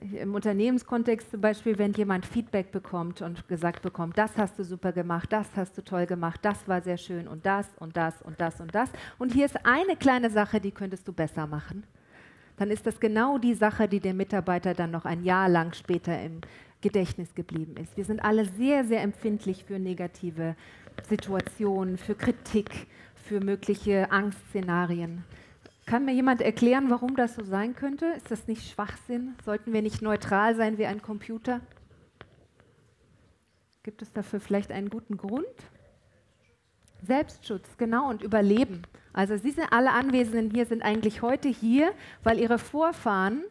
im 0.00 0.34
Unternehmenskontext 0.34 1.30
zum 1.30 1.40
Beispiel, 1.40 1.78
wenn 1.78 1.92
jemand 1.92 2.26
Feedback 2.26 2.72
bekommt 2.72 3.22
und 3.22 3.46
gesagt 3.48 3.82
bekommt, 3.82 4.16
das 4.18 4.36
hast 4.36 4.58
du 4.58 4.64
super 4.64 4.92
gemacht, 4.92 5.32
das 5.32 5.48
hast 5.56 5.76
du 5.76 5.82
toll 5.82 6.06
gemacht, 6.06 6.40
das 6.42 6.66
war 6.66 6.80
sehr 6.82 6.96
schön 6.96 7.28
und 7.28 7.44
das 7.46 7.66
und 7.78 7.96
das 7.96 8.22
und 8.22 8.40
das 8.40 8.60
und 8.60 8.74
das. 8.74 8.90
Und 9.18 9.32
hier 9.32 9.46
ist 9.46 9.64
eine 9.64 9.96
kleine 9.96 10.30
Sache, 10.30 10.60
die 10.60 10.70
könntest 10.70 11.06
du 11.06 11.12
besser 11.12 11.46
machen 11.46 11.84
dann 12.60 12.70
ist 12.70 12.86
das 12.86 13.00
genau 13.00 13.38
die 13.38 13.54
Sache, 13.54 13.88
die 13.88 14.00
der 14.00 14.12
Mitarbeiter 14.12 14.74
dann 14.74 14.90
noch 14.90 15.06
ein 15.06 15.24
Jahr 15.24 15.48
lang 15.48 15.72
später 15.72 16.20
im 16.20 16.42
Gedächtnis 16.82 17.34
geblieben 17.34 17.74
ist. 17.76 17.96
Wir 17.96 18.04
sind 18.04 18.22
alle 18.22 18.44
sehr, 18.44 18.84
sehr 18.84 19.00
empfindlich 19.00 19.64
für 19.64 19.78
negative 19.78 20.54
Situationen, 21.08 21.96
für 21.96 22.14
Kritik, 22.14 22.86
für 23.14 23.40
mögliche 23.40 24.12
Angstszenarien. 24.12 25.24
Kann 25.90 26.04
mir 26.04 26.12
jemand 26.12 26.40
erklären, 26.40 26.88
warum 26.88 27.16
das 27.16 27.34
so 27.34 27.42
sein 27.42 27.74
könnte? 27.74 28.06
Ist 28.16 28.30
das 28.30 28.46
nicht 28.46 28.70
Schwachsinn? 28.70 29.34
Sollten 29.44 29.72
wir 29.72 29.82
nicht 29.82 30.02
neutral 30.02 30.54
sein 30.54 30.78
wie 30.78 30.86
ein 30.86 31.02
Computer? 31.02 31.60
Gibt 33.82 34.00
es 34.00 34.12
dafür 34.12 34.38
vielleicht 34.38 34.70
einen 34.70 34.88
guten 34.88 35.16
Grund? 35.16 35.44
Selbstschutz, 37.02 37.76
genau, 37.76 38.08
und 38.08 38.22
Überleben. 38.22 38.82
Also 39.12 39.36
Sie 39.36 39.50
sind 39.50 39.66
alle 39.72 39.90
Anwesenden 39.90 40.54
hier, 40.54 40.64
sind 40.64 40.82
eigentlich 40.82 41.22
heute 41.22 41.48
hier, 41.48 41.90
weil 42.22 42.38
Ihre 42.38 42.60
Vorfahren 42.60 43.42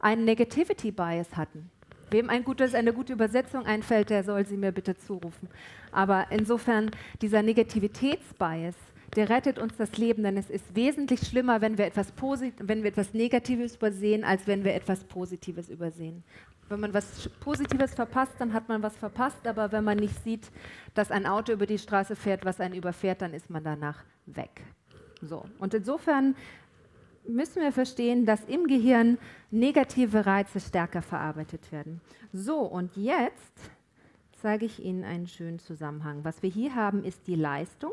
einen 0.00 0.24
Negativity 0.24 0.92
Bias 0.92 1.36
hatten. 1.36 1.70
Wem 2.10 2.30
ein 2.30 2.42
gutes, 2.42 2.74
eine 2.74 2.94
gute 2.94 3.12
Übersetzung 3.12 3.66
einfällt, 3.66 4.08
der 4.08 4.24
soll 4.24 4.46
sie 4.46 4.56
mir 4.56 4.72
bitte 4.72 4.96
zurufen. 4.96 5.50
Aber 5.90 6.28
insofern, 6.30 6.90
dieser 7.20 7.42
Negativitätsbias, 7.42 8.76
der 9.16 9.28
rettet 9.28 9.58
uns 9.58 9.76
das 9.76 9.98
Leben, 9.98 10.22
denn 10.22 10.36
es 10.36 10.48
ist 10.48 10.74
wesentlich 10.74 11.20
schlimmer, 11.26 11.60
wenn 11.60 11.76
wir 11.76 11.84
etwas, 11.84 12.12
Posit 12.12 12.54
wenn 12.58 12.82
wir 12.82 12.90
etwas 12.90 13.12
Negatives 13.12 13.76
übersehen, 13.76 14.24
als 14.24 14.46
wenn 14.46 14.64
wir 14.64 14.74
etwas 14.74 15.04
Positives 15.04 15.68
übersehen. 15.68 16.24
Wenn 16.68 16.80
man 16.80 16.94
was 16.94 17.28
Positives 17.40 17.94
verpasst, 17.94 18.32
dann 18.38 18.54
hat 18.54 18.68
man 18.68 18.82
was 18.82 18.96
verpasst, 18.96 19.46
aber 19.46 19.70
wenn 19.72 19.84
man 19.84 19.98
nicht 19.98 20.22
sieht, 20.24 20.50
dass 20.94 21.10
ein 21.10 21.26
Auto 21.26 21.52
über 21.52 21.66
die 21.66 21.78
Straße 21.78 22.16
fährt, 22.16 22.46
was 22.46 22.60
einen 22.60 22.74
überfährt, 22.74 23.20
dann 23.20 23.34
ist 23.34 23.50
man 23.50 23.62
danach 23.62 24.02
weg. 24.24 24.62
So. 25.20 25.44
Und 25.58 25.74
insofern 25.74 26.34
müssen 27.28 27.60
wir 27.60 27.72
verstehen, 27.72 28.24
dass 28.24 28.42
im 28.44 28.66
Gehirn 28.66 29.18
negative 29.50 30.24
Reize 30.24 30.60
stärker 30.60 31.02
verarbeitet 31.02 31.70
werden. 31.70 32.00
So, 32.32 32.60
und 32.60 32.96
jetzt 32.96 33.52
zeige 34.40 34.64
ich 34.64 34.82
Ihnen 34.82 35.04
einen 35.04 35.28
schönen 35.28 35.58
Zusammenhang. 35.58 36.24
Was 36.24 36.42
wir 36.42 36.50
hier 36.50 36.74
haben, 36.74 37.04
ist 37.04 37.26
die 37.26 37.36
Leistung 37.36 37.92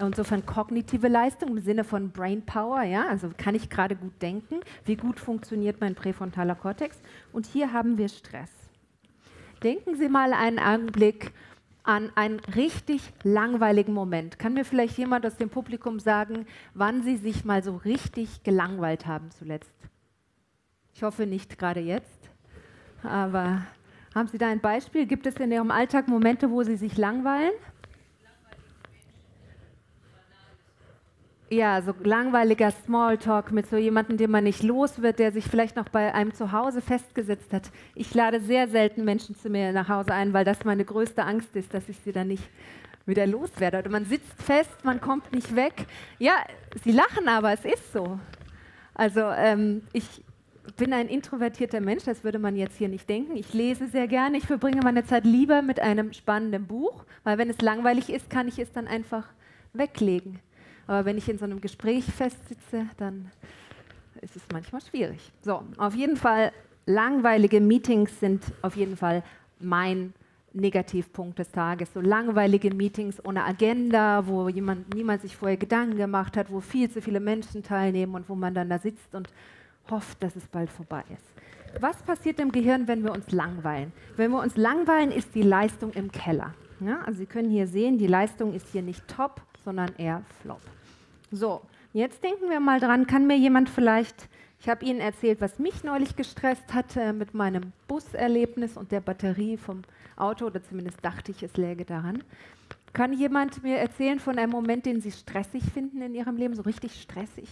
insofern 0.00 0.44
kognitive 0.46 1.08
Leistung 1.08 1.56
im 1.56 1.60
Sinne 1.60 1.84
von 1.84 2.10
Brain 2.10 2.42
Power, 2.42 2.82
ja, 2.82 3.06
also 3.08 3.30
kann 3.36 3.54
ich 3.54 3.70
gerade 3.70 3.96
gut 3.96 4.20
denken, 4.20 4.60
wie 4.84 4.96
gut 4.96 5.20
funktioniert 5.20 5.80
mein 5.80 5.94
präfrontaler 5.94 6.54
Kortex. 6.54 7.00
Und 7.32 7.46
hier 7.46 7.72
haben 7.72 7.98
wir 7.98 8.08
Stress. 8.08 8.50
Denken 9.62 9.96
Sie 9.96 10.08
mal 10.08 10.32
einen 10.32 10.58
Augenblick 10.58 11.32
an 11.84 12.10
einen 12.14 12.40
richtig 12.40 13.12
langweiligen 13.22 13.92
Moment. 13.92 14.38
Kann 14.38 14.54
mir 14.54 14.64
vielleicht 14.64 14.98
jemand 14.98 15.26
aus 15.26 15.36
dem 15.36 15.50
Publikum 15.50 15.98
sagen, 15.98 16.46
wann 16.74 17.02
Sie 17.02 17.16
sich 17.16 17.44
mal 17.44 17.62
so 17.62 17.76
richtig 17.76 18.42
gelangweilt 18.44 19.06
haben 19.06 19.30
zuletzt? 19.30 19.72
Ich 20.94 21.02
hoffe 21.02 21.26
nicht 21.26 21.58
gerade 21.58 21.80
jetzt, 21.80 22.30
aber 23.02 23.62
haben 24.14 24.28
Sie 24.28 24.38
da 24.38 24.48
ein 24.48 24.60
Beispiel? 24.60 25.06
Gibt 25.06 25.26
es 25.26 25.36
in 25.36 25.50
Ihrem 25.50 25.70
Alltag 25.70 26.06
Momente, 26.06 26.50
wo 26.50 26.62
Sie 26.62 26.76
sich 26.76 26.96
langweilen? 26.98 27.52
Ja, 31.52 31.82
so 31.82 31.94
langweiliger 32.02 32.70
Smalltalk 32.70 33.52
mit 33.52 33.68
so 33.68 33.76
jemandem, 33.76 34.16
den 34.16 34.30
man 34.30 34.44
nicht 34.44 34.62
los 34.62 35.02
wird, 35.02 35.18
der 35.18 35.32
sich 35.32 35.44
vielleicht 35.44 35.76
noch 35.76 35.88
bei 35.88 36.14
einem 36.14 36.32
zu 36.32 36.50
Hause 36.52 36.80
festgesetzt 36.80 37.52
hat. 37.52 37.70
Ich 37.94 38.14
lade 38.14 38.40
sehr 38.40 38.68
selten 38.68 39.04
Menschen 39.04 39.36
zu 39.36 39.50
mir 39.50 39.72
nach 39.72 39.88
Hause 39.88 40.14
ein, 40.14 40.32
weil 40.32 40.44
das 40.44 40.64
meine 40.64 40.84
größte 40.84 41.24
Angst 41.24 41.54
ist, 41.54 41.74
dass 41.74 41.88
ich 41.88 41.98
sie 41.98 42.12
dann 42.12 42.28
nicht 42.28 42.44
wieder 43.04 43.26
loswerde. 43.26 43.78
Oder 43.78 43.90
man 43.90 44.06
sitzt 44.06 44.42
fest, 44.42 44.84
man 44.84 45.00
kommt 45.00 45.32
nicht 45.32 45.54
weg. 45.54 45.86
Ja, 46.18 46.34
sie 46.82 46.92
lachen, 46.92 47.28
aber 47.28 47.52
es 47.52 47.64
ist 47.64 47.92
so. 47.92 48.18
Also 48.94 49.20
ähm, 49.20 49.82
ich 49.92 50.24
bin 50.76 50.92
ein 50.92 51.08
introvertierter 51.08 51.80
Mensch, 51.80 52.04
das 52.04 52.24
würde 52.24 52.38
man 52.38 52.56
jetzt 52.56 52.78
hier 52.78 52.88
nicht 52.88 53.08
denken. 53.08 53.36
Ich 53.36 53.52
lese 53.52 53.88
sehr 53.88 54.08
gerne, 54.08 54.38
ich 54.38 54.46
verbringe 54.46 54.80
meine 54.82 55.04
Zeit 55.04 55.24
lieber 55.24 55.60
mit 55.60 55.80
einem 55.80 56.12
spannenden 56.12 56.66
Buch, 56.66 57.04
weil 57.24 57.36
wenn 57.36 57.50
es 57.50 57.60
langweilig 57.60 58.10
ist, 58.10 58.30
kann 58.30 58.48
ich 58.48 58.58
es 58.58 58.72
dann 58.72 58.86
einfach 58.86 59.26
weglegen. 59.74 60.38
Aber 60.86 61.04
wenn 61.04 61.18
ich 61.18 61.28
in 61.28 61.38
so 61.38 61.44
einem 61.44 61.60
Gespräch 61.60 62.04
festsitze, 62.04 62.86
dann 62.96 63.30
ist 64.20 64.36
es 64.36 64.42
manchmal 64.52 64.80
schwierig. 64.80 65.32
So, 65.42 65.62
auf 65.76 65.94
jeden 65.94 66.16
Fall, 66.16 66.52
langweilige 66.86 67.60
Meetings 67.60 68.18
sind 68.20 68.42
auf 68.62 68.76
jeden 68.76 68.96
Fall 68.96 69.22
mein 69.60 70.12
Negativpunkt 70.54 71.38
des 71.38 71.50
Tages. 71.50 71.92
So 71.92 72.00
langweilige 72.00 72.74
Meetings 72.74 73.24
ohne 73.24 73.44
Agenda, 73.44 74.26
wo 74.26 74.48
jemand, 74.48 74.94
niemand 74.94 75.22
sich 75.22 75.36
vorher 75.36 75.56
Gedanken 75.56 75.96
gemacht 75.96 76.36
hat, 76.36 76.50
wo 76.50 76.60
viel 76.60 76.90
zu 76.90 77.00
viele 77.00 77.20
Menschen 77.20 77.62
teilnehmen 77.62 78.14
und 78.14 78.28
wo 78.28 78.34
man 78.34 78.54
dann 78.54 78.68
da 78.68 78.78
sitzt 78.78 79.14
und 79.14 79.28
hofft, 79.90 80.22
dass 80.22 80.36
es 80.36 80.46
bald 80.46 80.70
vorbei 80.70 81.02
ist. 81.12 81.80
Was 81.82 81.96
passiert 82.02 82.38
im 82.38 82.52
Gehirn, 82.52 82.86
wenn 82.86 83.02
wir 83.02 83.12
uns 83.12 83.30
langweilen? 83.32 83.92
Wenn 84.16 84.30
wir 84.30 84.40
uns 84.40 84.56
langweilen, 84.56 85.10
ist 85.10 85.34
die 85.34 85.42
Leistung 85.42 85.92
im 85.92 86.12
Keller. 86.12 86.54
Ja, 86.80 87.00
also 87.06 87.18
Sie 87.18 87.26
können 87.26 87.48
hier 87.48 87.66
sehen, 87.66 87.96
die 87.96 88.06
Leistung 88.06 88.52
ist 88.52 88.68
hier 88.68 88.82
nicht 88.82 89.06
top, 89.08 89.40
sondern 89.64 89.90
eher 89.96 90.22
flop. 90.40 90.60
So, 91.30 91.62
jetzt 91.92 92.22
denken 92.22 92.50
wir 92.50 92.60
mal 92.60 92.80
dran, 92.80 93.06
kann 93.06 93.26
mir 93.26 93.36
jemand 93.36 93.70
vielleicht, 93.70 94.28
ich 94.60 94.68
habe 94.68 94.84
Ihnen 94.84 95.00
erzählt, 95.00 95.40
was 95.40 95.58
mich 95.58 95.82
neulich 95.84 96.16
gestresst 96.16 96.74
hatte 96.74 97.12
mit 97.12 97.34
meinem 97.34 97.72
Buserlebnis 97.88 98.76
und 98.76 98.92
der 98.92 99.00
Batterie 99.00 99.56
vom 99.56 99.82
Auto, 100.16 100.46
oder 100.46 100.62
zumindest 100.62 100.98
dachte 101.02 101.32
ich, 101.32 101.42
es 101.42 101.56
läge 101.56 101.84
daran. 101.84 102.22
Kann 102.92 103.14
jemand 103.14 103.62
mir 103.62 103.78
erzählen 103.78 104.20
von 104.20 104.38
einem 104.38 104.52
Moment, 104.52 104.84
den 104.84 105.00
Sie 105.00 105.12
stressig 105.12 105.64
finden 105.72 106.02
in 106.02 106.14
Ihrem 106.14 106.36
Leben, 106.36 106.54
so 106.54 106.62
richtig 106.62 107.00
stressig? 107.00 107.48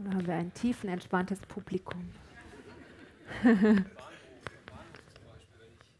Oder 0.00 0.10
haben 0.10 0.26
wir 0.26 0.34
ein 0.34 0.52
tiefen, 0.54 0.88
entspanntes 0.88 1.40
Publikum? 1.40 2.10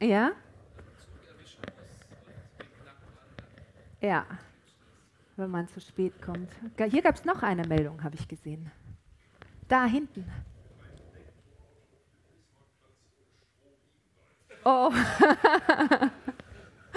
ja? 0.01 0.33
Ja, 4.01 4.27
wenn 5.37 5.51
man 5.51 5.69
zu 5.69 5.81
spät 5.81 6.21
kommt. 6.23 6.51
Hier 6.91 7.03
gab 7.03 7.15
es 7.15 7.25
noch 7.25 7.43
eine 7.43 7.67
Meldung, 7.67 8.03
habe 8.05 8.15
ich 8.15 8.29
gesehen. 8.29 8.71
Da 9.69 9.85
hinten. 9.87 10.31
Oh. 14.65 14.91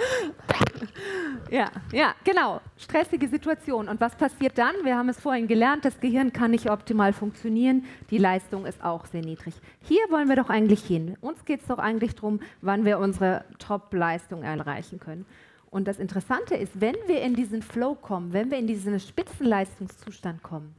ja, 1.50 1.70
ja, 1.92 2.14
genau. 2.24 2.60
Stressige 2.76 3.28
Situation. 3.28 3.88
Und 3.88 4.00
was 4.00 4.14
passiert 4.14 4.58
dann? 4.58 4.74
Wir 4.84 4.96
haben 4.96 5.08
es 5.08 5.20
vorhin 5.20 5.48
gelernt, 5.48 5.84
das 5.84 6.00
Gehirn 6.00 6.32
kann 6.32 6.50
nicht 6.50 6.70
optimal 6.70 7.12
funktionieren, 7.12 7.84
die 8.10 8.18
Leistung 8.18 8.66
ist 8.66 8.82
auch 8.84 9.06
sehr 9.06 9.22
niedrig. 9.22 9.54
Hier 9.82 10.02
wollen 10.10 10.28
wir 10.28 10.36
doch 10.36 10.50
eigentlich 10.50 10.82
hin. 10.84 11.16
Uns 11.20 11.44
geht 11.44 11.60
es 11.60 11.66
doch 11.66 11.78
eigentlich 11.78 12.14
darum, 12.14 12.40
wann 12.60 12.84
wir 12.84 12.98
unsere 12.98 13.44
Top-Leistung 13.58 14.42
erreichen 14.42 15.00
können. 15.00 15.26
Und 15.70 15.86
das 15.86 16.00
Interessante 16.00 16.56
ist, 16.56 16.80
wenn 16.80 16.96
wir 17.06 17.22
in 17.22 17.34
diesen 17.34 17.62
Flow 17.62 17.94
kommen, 17.94 18.32
wenn 18.32 18.50
wir 18.50 18.58
in 18.58 18.66
diesen 18.66 18.98
Spitzenleistungszustand 18.98 20.42
kommen, 20.42 20.74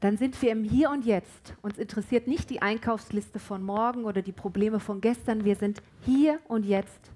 dann 0.00 0.18
sind 0.18 0.40
wir 0.42 0.52
im 0.52 0.64
Hier 0.64 0.90
und 0.90 1.06
Jetzt. 1.06 1.54
Uns 1.62 1.78
interessiert 1.78 2.26
nicht 2.26 2.50
die 2.50 2.60
Einkaufsliste 2.60 3.38
von 3.38 3.62
morgen 3.62 4.04
oder 4.04 4.20
die 4.20 4.32
Probleme 4.32 4.78
von 4.78 5.00
gestern. 5.00 5.44
Wir 5.46 5.56
sind 5.56 5.80
hier 6.04 6.40
und 6.46 6.66
jetzt 6.66 7.10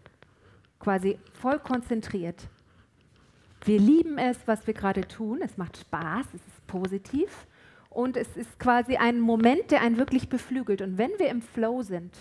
quasi 0.78 1.18
voll 1.32 1.58
konzentriert. 1.58 2.48
Wir 3.64 3.78
lieben 3.78 4.18
es, 4.18 4.38
was 4.46 4.66
wir 4.66 4.74
gerade 4.74 5.02
tun. 5.02 5.40
Es 5.42 5.56
macht 5.56 5.76
Spaß, 5.76 6.26
es 6.28 6.34
ist 6.34 6.66
positiv 6.66 7.46
und 7.90 8.16
es 8.16 8.36
ist 8.36 8.58
quasi 8.58 8.96
ein 8.96 9.20
Moment, 9.20 9.70
der 9.70 9.80
einen 9.80 9.96
wirklich 9.96 10.28
beflügelt. 10.28 10.82
Und 10.82 10.98
wenn 10.98 11.10
wir 11.18 11.28
im 11.28 11.42
Flow 11.42 11.82
sind, 11.82 12.14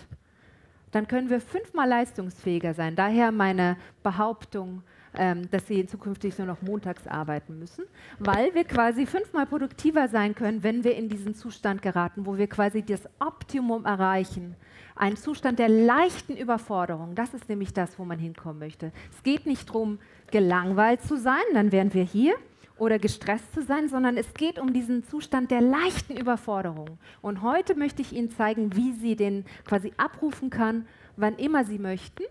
dann 0.90 1.06
können 1.06 1.30
wir 1.30 1.40
fünfmal 1.40 1.88
leistungsfähiger 1.88 2.74
sein. 2.74 2.96
Daher 2.96 3.30
meine 3.30 3.76
Behauptung, 4.02 4.82
ähm, 5.16 5.50
dass 5.50 5.66
sie 5.66 5.86
zukünftig 5.86 6.38
nur 6.38 6.46
noch 6.46 6.62
montags 6.62 7.06
arbeiten 7.06 7.58
müssen, 7.58 7.84
weil 8.18 8.54
wir 8.54 8.64
quasi 8.64 9.06
fünfmal 9.06 9.46
produktiver 9.46 10.08
sein 10.08 10.34
können, 10.34 10.62
wenn 10.62 10.84
wir 10.84 10.96
in 10.96 11.08
diesen 11.08 11.34
Zustand 11.34 11.82
geraten, 11.82 12.26
wo 12.26 12.36
wir 12.36 12.46
quasi 12.46 12.82
das 12.82 13.08
Optimum 13.18 13.84
erreichen. 13.84 14.56
Ein 14.96 15.16
Zustand 15.16 15.58
der 15.58 15.68
leichten 15.68 16.36
Überforderung, 16.36 17.14
das 17.14 17.34
ist 17.34 17.48
nämlich 17.48 17.72
das, 17.72 17.98
wo 17.98 18.04
man 18.04 18.18
hinkommen 18.18 18.58
möchte. 18.58 18.92
Es 19.14 19.22
geht 19.22 19.46
nicht 19.46 19.68
darum, 19.68 19.98
gelangweilt 20.30 21.02
zu 21.02 21.16
sein, 21.16 21.42
dann 21.54 21.72
wären 21.72 21.94
wir 21.94 22.02
hier, 22.02 22.34
oder 22.78 22.98
gestresst 22.98 23.52
zu 23.54 23.62
sein, 23.62 23.88
sondern 23.88 24.16
es 24.16 24.32
geht 24.34 24.58
um 24.58 24.72
diesen 24.72 25.04
Zustand 25.04 25.50
der 25.50 25.60
leichten 25.60 26.16
Überforderung. 26.16 26.98
Und 27.20 27.42
heute 27.42 27.74
möchte 27.74 28.02
ich 28.02 28.12
Ihnen 28.12 28.30
zeigen, 28.30 28.76
wie 28.76 28.92
Sie 28.92 29.16
den 29.16 29.44
quasi 29.64 29.92
abrufen 29.96 30.50
kann, 30.50 30.86
wann 31.16 31.36
immer 31.36 31.64
Sie 31.64 31.78
möchten, 31.78 32.22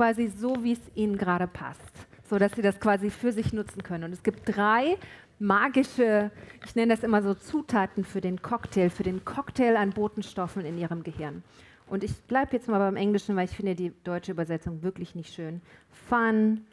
quasi 0.00 0.28
so, 0.28 0.64
wie 0.64 0.72
es 0.72 0.80
Ihnen 0.94 1.18
gerade 1.18 1.46
passt, 1.46 1.92
so 2.24 2.38
dass 2.38 2.52
Sie 2.52 2.62
das 2.62 2.80
quasi 2.80 3.10
für 3.10 3.32
sich 3.32 3.52
nutzen 3.52 3.82
können. 3.82 4.04
Und 4.04 4.12
es 4.14 4.22
gibt 4.22 4.56
drei 4.56 4.96
magische, 5.38 6.30
ich 6.64 6.74
nenne 6.74 6.94
das 6.94 7.04
immer 7.04 7.20
so 7.20 7.34
Zutaten 7.34 8.02
für 8.02 8.22
den 8.22 8.40
Cocktail, 8.40 8.88
für 8.88 9.02
den 9.02 9.26
Cocktail 9.26 9.76
an 9.76 9.90
Botenstoffen 9.90 10.64
in 10.64 10.78
Ihrem 10.78 11.02
Gehirn. 11.02 11.42
Und 11.86 12.02
ich 12.02 12.14
bleibe 12.22 12.56
jetzt 12.56 12.66
mal 12.66 12.78
beim 12.78 12.96
Englischen, 12.96 13.36
weil 13.36 13.44
ich 13.44 13.54
finde 13.54 13.74
die 13.74 13.92
deutsche 14.02 14.32
Übersetzung 14.32 14.82
wirklich 14.82 15.14
nicht 15.14 15.34
schön. 15.34 15.60
Fun, 16.08 16.64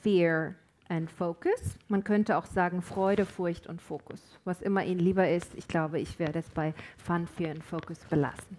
Fear 0.00 0.54
and 0.88 1.10
Focus. 1.10 1.76
Man 1.88 2.02
könnte 2.02 2.38
auch 2.38 2.46
sagen 2.46 2.80
Freude, 2.80 3.26
Furcht 3.26 3.66
und 3.66 3.82
Fokus. 3.82 4.38
Was 4.46 4.62
immer 4.62 4.82
Ihnen 4.84 5.00
lieber 5.00 5.28
ist, 5.28 5.54
ich 5.54 5.68
glaube, 5.68 6.00
ich 6.00 6.18
werde 6.18 6.38
es 6.38 6.48
bei 6.48 6.72
Fun, 6.96 7.26
Fear 7.26 7.50
and 7.50 7.64
Focus 7.64 7.98
belassen. 8.08 8.56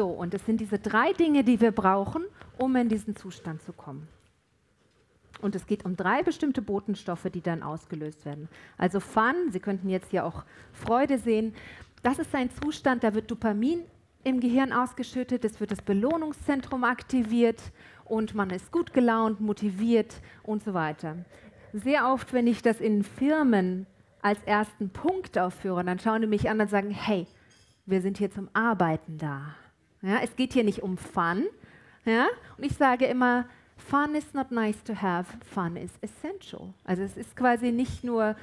So, 0.00 0.06
und 0.06 0.32
es 0.32 0.46
sind 0.46 0.62
diese 0.62 0.78
drei 0.78 1.12
Dinge, 1.12 1.44
die 1.44 1.60
wir 1.60 1.72
brauchen, 1.72 2.24
um 2.56 2.74
in 2.74 2.88
diesen 2.88 3.16
Zustand 3.16 3.60
zu 3.60 3.74
kommen. 3.74 4.08
Und 5.42 5.54
es 5.54 5.66
geht 5.66 5.84
um 5.84 5.94
drei 5.94 6.22
bestimmte 6.22 6.62
Botenstoffe, 6.62 7.28
die 7.30 7.42
dann 7.42 7.62
ausgelöst 7.62 8.24
werden. 8.24 8.48
Also 8.78 8.98
Fun, 8.98 9.50
Sie 9.50 9.60
könnten 9.60 9.90
jetzt 9.90 10.10
hier 10.10 10.24
auch 10.24 10.44
Freude 10.72 11.18
sehen. 11.18 11.52
Das 12.02 12.18
ist 12.18 12.34
ein 12.34 12.48
Zustand, 12.48 13.04
da 13.04 13.12
wird 13.12 13.30
Dopamin 13.30 13.82
im 14.24 14.40
Gehirn 14.40 14.72
ausgeschüttet, 14.72 15.44
es 15.44 15.60
wird 15.60 15.70
das 15.70 15.82
Belohnungszentrum 15.82 16.82
aktiviert 16.84 17.60
und 18.06 18.34
man 18.34 18.48
ist 18.48 18.72
gut 18.72 18.94
gelaunt, 18.94 19.42
motiviert 19.42 20.22
und 20.42 20.64
so 20.64 20.72
weiter. 20.72 21.26
Sehr 21.74 22.10
oft, 22.10 22.32
wenn 22.32 22.46
ich 22.46 22.62
das 22.62 22.80
in 22.80 23.04
Firmen 23.04 23.84
als 24.22 24.42
ersten 24.44 24.88
Punkt 24.88 25.36
aufführe, 25.36 25.84
dann 25.84 25.98
schauen 25.98 26.22
die 26.22 26.26
mich 26.26 26.48
an 26.48 26.58
und 26.58 26.70
sagen, 26.70 26.90
hey, 26.90 27.26
wir 27.84 28.00
sind 28.00 28.16
hier 28.16 28.30
zum 28.30 28.48
Arbeiten 28.54 29.18
da. 29.18 29.56
Ja, 30.02 30.20
es 30.22 30.34
geht 30.36 30.52
hier 30.52 30.64
nicht 30.64 30.82
um 30.82 30.96
Fun. 30.96 31.46
Ja? 32.04 32.26
Und 32.56 32.64
ich 32.64 32.76
sage 32.76 33.06
immer, 33.06 33.46
Fun 33.76 34.14
is 34.14 34.34
not 34.34 34.50
nice 34.50 34.82
to 34.84 34.94
have, 34.94 35.26
fun 35.52 35.76
is 35.76 35.90
essential. 36.00 36.72
Also 36.84 37.02
es 37.02 37.16
ist 37.16 37.34
quasi 37.34 37.72
nicht 37.72 38.04
nur 38.04 38.36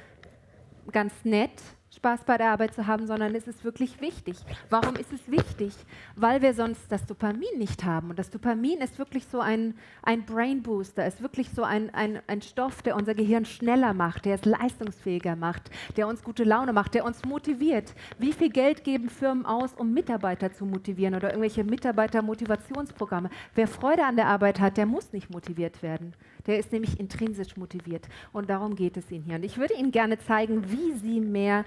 ganz 0.90 1.12
nett, 1.24 1.62
Spaß 1.98 2.22
bei 2.24 2.38
der 2.38 2.52
Arbeit 2.52 2.74
zu 2.74 2.86
haben, 2.86 3.08
sondern 3.08 3.34
es 3.34 3.48
ist 3.48 3.64
wirklich 3.64 4.00
wichtig. 4.00 4.36
Warum 4.70 4.94
ist 4.94 5.12
es 5.12 5.28
wichtig? 5.28 5.74
Weil 6.14 6.42
wir 6.42 6.54
sonst 6.54 6.92
das 6.92 7.04
Dopamin 7.06 7.58
nicht 7.58 7.82
haben. 7.84 8.10
Und 8.10 8.20
das 8.20 8.30
Dopamin 8.30 8.78
ist 8.78 9.00
wirklich 9.00 9.26
so 9.26 9.40
ein, 9.40 9.74
ein 10.04 10.24
Brain 10.24 10.62
Booster, 10.62 11.04
ist 11.04 11.22
wirklich 11.22 11.50
so 11.50 11.64
ein, 11.64 11.92
ein, 11.92 12.20
ein 12.28 12.40
Stoff, 12.40 12.82
der 12.82 12.94
unser 12.94 13.14
Gehirn 13.14 13.44
schneller 13.44 13.94
macht, 13.94 14.26
der 14.26 14.36
es 14.36 14.44
leistungsfähiger 14.44 15.34
macht, 15.34 15.72
der 15.96 16.06
uns 16.06 16.22
gute 16.22 16.44
Laune 16.44 16.72
macht, 16.72 16.94
der 16.94 17.04
uns 17.04 17.24
motiviert. 17.24 17.92
Wie 18.16 18.32
viel 18.32 18.50
Geld 18.50 18.84
geben 18.84 19.10
Firmen 19.10 19.44
aus, 19.44 19.74
um 19.74 19.92
Mitarbeiter 19.92 20.52
zu 20.52 20.66
motivieren 20.66 21.16
oder 21.16 21.30
irgendwelche 21.30 21.64
Mitarbeitermotivationsprogramme? 21.64 23.28
Wer 23.56 23.66
Freude 23.66 24.04
an 24.04 24.14
der 24.14 24.28
Arbeit 24.28 24.60
hat, 24.60 24.76
der 24.76 24.86
muss 24.86 25.12
nicht 25.12 25.30
motiviert 25.30 25.82
werden. 25.82 26.14
Der 26.48 26.58
ist 26.58 26.72
nämlich 26.72 26.98
intrinsisch 26.98 27.56
motiviert. 27.56 28.08
Und 28.32 28.50
darum 28.50 28.74
geht 28.74 28.96
es 28.96 29.10
Ihnen 29.12 29.22
hier. 29.22 29.36
Und 29.36 29.44
ich 29.44 29.58
würde 29.58 29.74
Ihnen 29.74 29.92
gerne 29.92 30.18
zeigen, 30.18 30.68
wie 30.72 30.94
Sie 30.94 31.20
mehr 31.20 31.64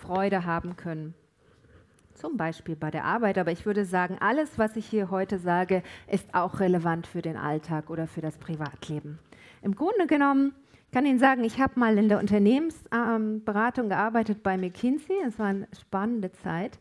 Freude 0.00 0.44
haben 0.44 0.76
können. 0.76 1.14
Zum 2.14 2.36
Beispiel 2.36 2.76
bei 2.76 2.90
der 2.90 3.04
Arbeit, 3.04 3.38
aber 3.38 3.52
ich 3.52 3.66
würde 3.66 3.84
sagen, 3.84 4.16
alles, 4.20 4.58
was 4.58 4.74
ich 4.76 4.86
hier 4.86 5.10
heute 5.10 5.38
sage, 5.38 5.82
ist 6.10 6.34
auch 6.34 6.60
relevant 6.60 7.06
für 7.06 7.22
den 7.22 7.36
Alltag 7.36 7.88
oder 7.88 8.06
für 8.06 8.20
das 8.20 8.38
Privatleben. 8.38 9.18
Im 9.62 9.76
Grunde 9.76 10.06
genommen 10.06 10.52
kann 10.92 11.04
ich 11.04 11.10
Ihnen 11.10 11.18
sagen, 11.18 11.44
ich 11.44 11.60
habe 11.60 11.78
mal 11.78 11.98
in 11.98 12.08
der 12.08 12.18
Unternehmensberatung 12.18 13.90
gearbeitet 13.90 14.42
bei 14.42 14.56
McKinsey. 14.56 15.16
Es 15.26 15.38
war 15.38 15.46
eine 15.46 15.68
spannende 15.78 16.32
Zeit. 16.32 16.78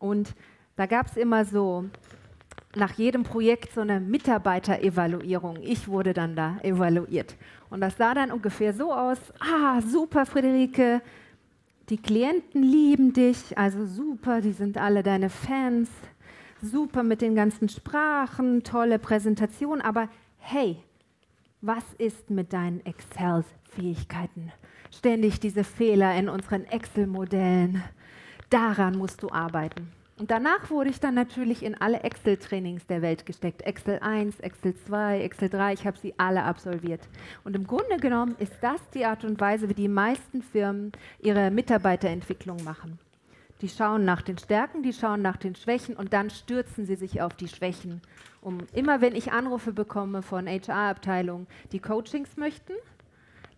Und 0.00 0.34
da 0.76 0.86
gab 0.86 1.06
es 1.06 1.16
immer 1.16 1.44
so 1.44 1.84
nach 2.76 2.92
jedem 2.92 3.22
Projekt 3.22 3.72
so 3.72 3.80
eine 3.80 4.00
Mitarbeiterevaluierung. 4.00 5.58
Ich 5.62 5.88
wurde 5.88 6.12
dann 6.12 6.36
da 6.36 6.58
evaluiert. 6.62 7.36
Und 7.70 7.80
das 7.80 7.96
sah 7.96 8.14
dann 8.14 8.30
ungefähr 8.30 8.72
so 8.72 8.92
aus, 8.92 9.18
ah, 9.40 9.80
super, 9.80 10.26
Friederike, 10.26 11.00
die 11.90 11.98
Klienten 11.98 12.62
lieben 12.62 13.12
dich, 13.12 13.58
also 13.58 13.84
super, 13.86 14.40
die 14.40 14.52
sind 14.52 14.78
alle 14.78 15.02
deine 15.02 15.28
Fans, 15.28 15.90
super 16.62 17.02
mit 17.02 17.20
den 17.20 17.34
ganzen 17.34 17.68
Sprachen, 17.68 18.62
tolle 18.62 18.98
Präsentation, 18.98 19.82
aber 19.82 20.08
hey, 20.38 20.78
was 21.60 21.84
ist 21.98 22.30
mit 22.30 22.52
deinen 22.52 22.84
Excel-Fähigkeiten? 22.86 24.52
Ständig 24.90 25.40
diese 25.40 25.64
Fehler 25.64 26.14
in 26.16 26.28
unseren 26.28 26.64
Excel-Modellen. 26.64 27.82
Daran 28.48 28.96
musst 28.96 29.22
du 29.22 29.30
arbeiten. 29.30 29.88
Und 30.16 30.30
danach 30.30 30.70
wurde 30.70 30.90
ich 30.90 31.00
dann 31.00 31.14
natürlich 31.14 31.64
in 31.64 31.74
alle 31.74 32.00
Excel-Trainings 32.00 32.86
der 32.86 33.02
Welt 33.02 33.26
gesteckt. 33.26 33.62
Excel 33.62 33.98
1, 33.98 34.38
Excel 34.40 34.76
2, 34.76 35.20
Excel 35.22 35.48
3, 35.48 35.72
ich 35.72 35.86
habe 35.86 35.98
sie 35.98 36.14
alle 36.18 36.44
absolviert. 36.44 37.00
Und 37.42 37.56
im 37.56 37.66
Grunde 37.66 37.96
genommen 37.96 38.36
ist 38.38 38.54
das 38.60 38.80
die 38.90 39.04
Art 39.04 39.24
und 39.24 39.40
Weise, 39.40 39.68
wie 39.68 39.74
die 39.74 39.88
meisten 39.88 40.40
Firmen 40.42 40.92
ihre 41.20 41.50
Mitarbeiterentwicklung 41.50 42.62
machen. 42.62 43.00
Die 43.60 43.68
schauen 43.68 44.04
nach 44.04 44.22
den 44.22 44.38
Stärken, 44.38 44.82
die 44.82 44.92
schauen 44.92 45.20
nach 45.20 45.36
den 45.36 45.56
Schwächen 45.56 45.96
und 45.96 46.12
dann 46.12 46.30
stürzen 46.30 46.86
sie 46.86 46.96
sich 46.96 47.20
auf 47.20 47.34
die 47.34 47.48
Schwächen. 47.48 48.00
Um, 48.40 48.58
immer 48.72 49.00
wenn 49.00 49.16
ich 49.16 49.32
Anrufe 49.32 49.72
bekomme 49.72 50.22
von 50.22 50.46
HR-Abteilungen, 50.46 51.46
die 51.72 51.80
Coachings 51.80 52.36
möchten, 52.36 52.74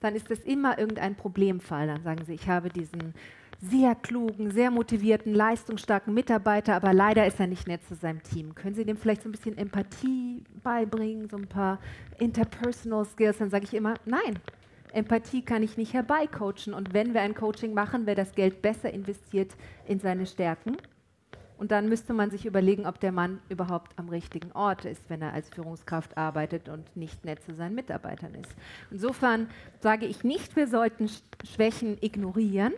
dann 0.01 0.15
ist 0.15 0.31
das 0.31 0.39
immer 0.41 0.79
irgendein 0.79 1.17
Problemfall. 1.17 1.87
Dann 1.89 2.03
sagen 2.03 2.25
sie, 2.25 2.35
ich 2.35 2.49
habe 2.49 2.69
diesen 2.69 3.15
sehr 3.61 3.95
klugen, 3.95 4.51
sehr 4.51 4.71
motivierten, 4.71 5.35
leistungsstarken 5.35 6.13
Mitarbeiter, 6.13 6.75
aber 6.75 6.93
leider 6.93 7.27
ist 7.27 7.41
er 7.41 7.47
nicht 7.47 7.67
nett 7.67 7.87
zu 7.87 7.95
seinem 7.95 8.23
Team. 8.23 8.55
Können 8.55 8.75
Sie 8.75 8.85
dem 8.85 8.97
vielleicht 8.97 9.23
so 9.23 9.29
ein 9.29 9.33
bisschen 9.33 9.57
Empathie 9.57 10.45
beibringen, 10.63 11.29
so 11.29 11.37
ein 11.37 11.47
paar 11.47 11.79
Interpersonal 12.19 13.05
Skills? 13.05 13.39
Dann 13.39 13.51
sage 13.51 13.65
ich 13.65 13.75
immer, 13.75 13.95
nein, 14.05 14.39
Empathie 14.93 15.43
kann 15.43 15.63
ich 15.63 15.77
nicht 15.77 15.95
herbeicoachen. 15.95 16.75
Und 16.75 16.95
wenn 16.95 17.15
wir 17.15 17.23
ein 17.23 17.35
Coaching 17.35 17.75
machen, 17.75 18.07
wäre 18.07 18.17
das 18.17 18.35
Geld 18.35 18.63
besser 18.63 18.93
investiert 18.93 19.55
in 19.87 20.01
seine 20.01 20.27
Stärken. 20.27 20.77
Und 21.59 21.71
dann 21.71 21.89
müsste 21.89 22.13
man 22.13 22.31
sich 22.31 22.45
überlegen, 22.45 22.87
ob 22.87 23.01
der 23.01 23.13
Mann 23.13 23.41
überhaupt 23.49 23.99
am 23.99 24.11
richtigen 24.11 24.53
Ort 24.53 24.85
ist, 24.85 25.09
wenn 25.09 25.23
er 25.23 25.33
als 25.33 25.49
Führungskraft 25.49 26.17
arbeitet 26.19 26.69
und 26.69 26.95
nicht 26.97 27.25
nett 27.25 27.43
zu 27.43 27.55
seinen 27.55 27.75
Mitarbeitern 27.75 28.35
ist. 28.35 28.55
Insofern 28.91 29.49
sage 29.81 30.05
ich 30.05 30.23
nicht, 30.23 30.55
wir 30.55 30.69
sollten 30.69 31.09
Schwächen 31.45 31.97
ignorieren, 32.03 32.75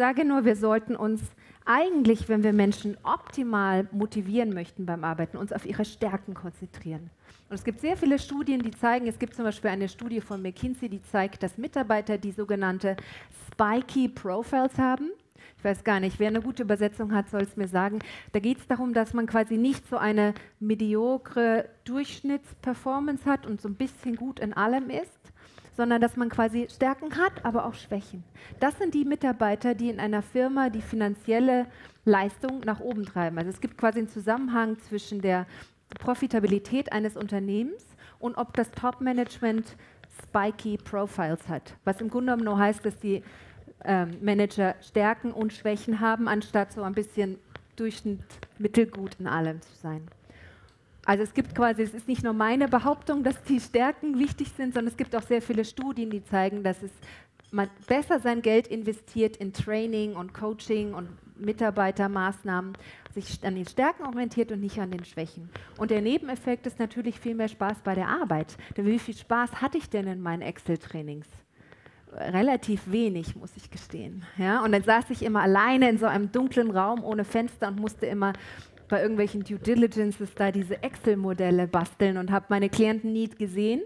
sage 0.00 0.24
nur, 0.24 0.46
wir 0.46 0.56
sollten 0.56 0.96
uns 0.96 1.20
eigentlich, 1.66 2.30
wenn 2.30 2.42
wir 2.42 2.54
Menschen 2.54 2.96
optimal 3.02 3.86
motivieren 3.92 4.54
möchten 4.54 4.86
beim 4.86 5.04
Arbeiten, 5.04 5.36
uns 5.36 5.52
auf 5.52 5.66
ihre 5.66 5.84
Stärken 5.84 6.32
konzentrieren. 6.32 7.10
Und 7.50 7.56
es 7.56 7.64
gibt 7.64 7.80
sehr 7.80 7.98
viele 7.98 8.18
Studien, 8.18 8.62
die 8.62 8.70
zeigen, 8.70 9.06
es 9.08 9.18
gibt 9.18 9.34
zum 9.34 9.44
Beispiel 9.44 9.68
eine 9.68 9.90
Studie 9.90 10.22
von 10.22 10.40
McKinsey, 10.40 10.88
die 10.88 11.02
zeigt, 11.02 11.42
dass 11.42 11.58
Mitarbeiter, 11.58 12.16
die 12.16 12.32
sogenannte 12.32 12.96
Spiky 13.52 14.08
Profiles 14.08 14.78
haben, 14.78 15.10
ich 15.58 15.64
weiß 15.64 15.84
gar 15.84 16.00
nicht, 16.00 16.18
wer 16.18 16.28
eine 16.28 16.40
gute 16.40 16.62
Übersetzung 16.62 17.14
hat, 17.14 17.28
soll 17.28 17.42
es 17.42 17.58
mir 17.58 17.68
sagen. 17.68 17.98
Da 18.32 18.40
geht 18.40 18.56
es 18.56 18.66
darum, 18.66 18.94
dass 18.94 19.12
man 19.12 19.26
quasi 19.26 19.58
nicht 19.58 19.86
so 19.86 19.98
eine 19.98 20.32
mediokre 20.60 21.68
Durchschnittsperformance 21.84 23.26
hat 23.26 23.46
und 23.46 23.60
so 23.60 23.68
ein 23.68 23.74
bisschen 23.74 24.16
gut 24.16 24.40
in 24.40 24.54
allem 24.54 24.88
ist, 24.88 25.19
sondern 25.80 26.02
dass 26.02 26.14
man 26.14 26.28
quasi 26.28 26.68
Stärken 26.70 27.16
hat, 27.16 27.42
aber 27.42 27.64
auch 27.64 27.72
Schwächen. 27.72 28.22
Das 28.58 28.76
sind 28.76 28.92
die 28.92 29.06
Mitarbeiter, 29.06 29.74
die 29.74 29.88
in 29.88 29.98
einer 29.98 30.20
Firma 30.20 30.68
die 30.68 30.82
finanzielle 30.82 31.64
Leistung 32.04 32.60
nach 32.66 32.80
oben 32.80 33.06
treiben. 33.06 33.38
Also 33.38 33.48
es 33.48 33.62
gibt 33.62 33.78
quasi 33.78 34.00
einen 34.00 34.08
Zusammenhang 34.10 34.78
zwischen 34.80 35.22
der 35.22 35.46
Profitabilität 35.98 36.92
eines 36.92 37.16
Unternehmens 37.16 37.82
und 38.18 38.36
ob 38.36 38.52
das 38.52 38.70
Top-Management 38.72 39.74
spiky 40.22 40.76
Profiles 40.76 41.48
hat. 41.48 41.74
Was 41.84 42.02
im 42.02 42.10
Grunde 42.10 42.32
genommen 42.32 42.44
nur 42.44 42.58
heißt, 42.58 42.84
dass 42.84 42.98
die 42.98 43.22
ähm, 43.82 44.18
Manager 44.20 44.74
Stärken 44.82 45.32
und 45.32 45.54
Schwächen 45.54 46.00
haben, 46.00 46.28
anstatt 46.28 46.74
so 46.74 46.82
ein 46.82 46.92
bisschen 46.92 47.38
Durchschnitt 47.76 48.20
mittelgut 48.58 49.16
in 49.18 49.26
allem 49.26 49.62
zu 49.62 49.74
sein. 49.76 50.02
Also 51.10 51.24
es 51.24 51.34
gibt 51.34 51.56
quasi, 51.56 51.82
es 51.82 51.92
ist 51.92 52.06
nicht 52.06 52.22
nur 52.22 52.34
meine 52.34 52.68
Behauptung, 52.68 53.24
dass 53.24 53.42
die 53.42 53.58
Stärken 53.58 54.20
wichtig 54.20 54.52
sind, 54.56 54.74
sondern 54.74 54.92
es 54.92 54.96
gibt 54.96 55.16
auch 55.16 55.22
sehr 55.22 55.42
viele 55.42 55.64
Studien, 55.64 56.08
die 56.08 56.22
zeigen, 56.22 56.62
dass 56.62 56.84
es 56.84 56.92
man 57.50 57.68
besser 57.88 58.20
sein 58.20 58.42
Geld 58.42 58.68
investiert 58.68 59.36
in 59.38 59.52
Training 59.52 60.14
und 60.14 60.32
Coaching 60.32 60.94
und 60.94 61.08
Mitarbeitermaßnahmen, 61.36 62.74
sich 63.12 63.40
an 63.42 63.56
den 63.56 63.66
Stärken 63.66 64.04
orientiert 64.06 64.52
und 64.52 64.60
nicht 64.60 64.78
an 64.78 64.92
den 64.92 65.04
Schwächen. 65.04 65.50
Und 65.78 65.90
der 65.90 66.00
Nebeneffekt 66.00 66.64
ist 66.68 66.78
natürlich 66.78 67.18
viel 67.18 67.34
mehr 67.34 67.48
Spaß 67.48 67.78
bei 67.82 67.96
der 67.96 68.06
Arbeit. 68.06 68.56
Denn 68.76 68.86
wie 68.86 69.00
viel 69.00 69.16
Spaß 69.16 69.60
hatte 69.60 69.78
ich 69.78 69.90
denn 69.90 70.06
in 70.06 70.20
meinen 70.20 70.42
Excel-Trainings? 70.42 71.26
Relativ 72.12 72.82
wenig, 72.86 73.34
muss 73.34 73.56
ich 73.56 73.68
gestehen. 73.68 74.24
Ja? 74.38 74.62
Und 74.62 74.70
dann 74.70 74.84
saß 74.84 75.10
ich 75.10 75.24
immer 75.24 75.42
alleine 75.42 75.90
in 75.90 75.98
so 75.98 76.06
einem 76.06 76.30
dunklen 76.30 76.70
Raum 76.70 77.02
ohne 77.02 77.24
Fenster 77.24 77.66
und 77.66 77.80
musste 77.80 78.06
immer 78.06 78.32
bei 78.90 79.00
irgendwelchen 79.00 79.44
Due 79.44 79.58
Diligences 79.58 80.34
da 80.34 80.50
diese 80.50 80.82
Excel-Modelle 80.82 81.66
basteln 81.66 82.18
und 82.18 82.30
habe 82.30 82.46
meine 82.48 82.68
Klienten 82.68 83.12
nie 83.12 83.28
gesehen. 83.28 83.80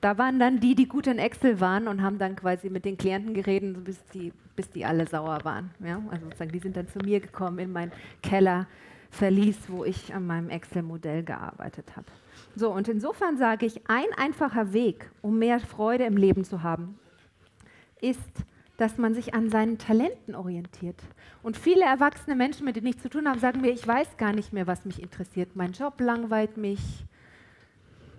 Da 0.00 0.16
waren 0.16 0.38
dann 0.38 0.60
die, 0.60 0.76
die 0.76 0.86
gut 0.86 1.08
in 1.08 1.18
Excel 1.18 1.60
waren 1.60 1.88
und 1.88 2.02
haben 2.02 2.18
dann 2.18 2.36
quasi 2.36 2.70
mit 2.70 2.84
den 2.84 2.96
Klienten 2.96 3.34
geredet, 3.34 3.84
bis 3.84 3.98
die, 4.14 4.32
bis 4.54 4.70
die 4.70 4.84
alle 4.84 5.06
sauer 5.08 5.40
waren. 5.42 5.70
Ja? 5.84 6.00
Also 6.10 6.26
sozusagen, 6.26 6.52
die 6.52 6.60
sind 6.60 6.76
dann 6.76 6.88
zu 6.88 7.00
mir 7.00 7.18
gekommen 7.18 7.58
in 7.58 7.72
meinen 7.72 7.92
Keller, 8.22 8.68
verließ, 9.10 9.56
wo 9.68 9.84
ich 9.84 10.14
an 10.14 10.26
meinem 10.26 10.50
Excel-Modell 10.50 11.24
gearbeitet 11.24 11.96
habe. 11.96 12.06
So, 12.54 12.70
und 12.70 12.88
insofern 12.88 13.38
sage 13.38 13.66
ich, 13.66 13.88
ein 13.88 14.06
einfacher 14.16 14.72
Weg, 14.72 15.10
um 15.20 15.38
mehr 15.38 15.58
Freude 15.58 16.04
im 16.04 16.16
Leben 16.16 16.44
zu 16.44 16.62
haben, 16.62 16.98
ist, 18.00 18.20
dass 18.78 18.96
man 18.96 19.12
sich 19.14 19.34
an 19.34 19.50
seinen 19.50 19.76
Talenten 19.76 20.34
orientiert. 20.34 21.02
Und 21.42 21.56
viele 21.56 21.84
erwachsene 21.84 22.36
Menschen, 22.36 22.64
mit 22.64 22.76
denen 22.76 22.86
ich 22.86 22.98
zu 22.98 23.10
tun 23.10 23.28
habe, 23.28 23.38
sagen 23.40 23.60
mir, 23.60 23.72
ich 23.72 23.86
weiß 23.86 24.16
gar 24.16 24.32
nicht 24.32 24.52
mehr, 24.52 24.66
was 24.66 24.84
mich 24.84 25.02
interessiert. 25.02 25.56
Mein 25.56 25.72
Job 25.72 26.00
langweilt 26.00 26.56
mich. 26.56 26.80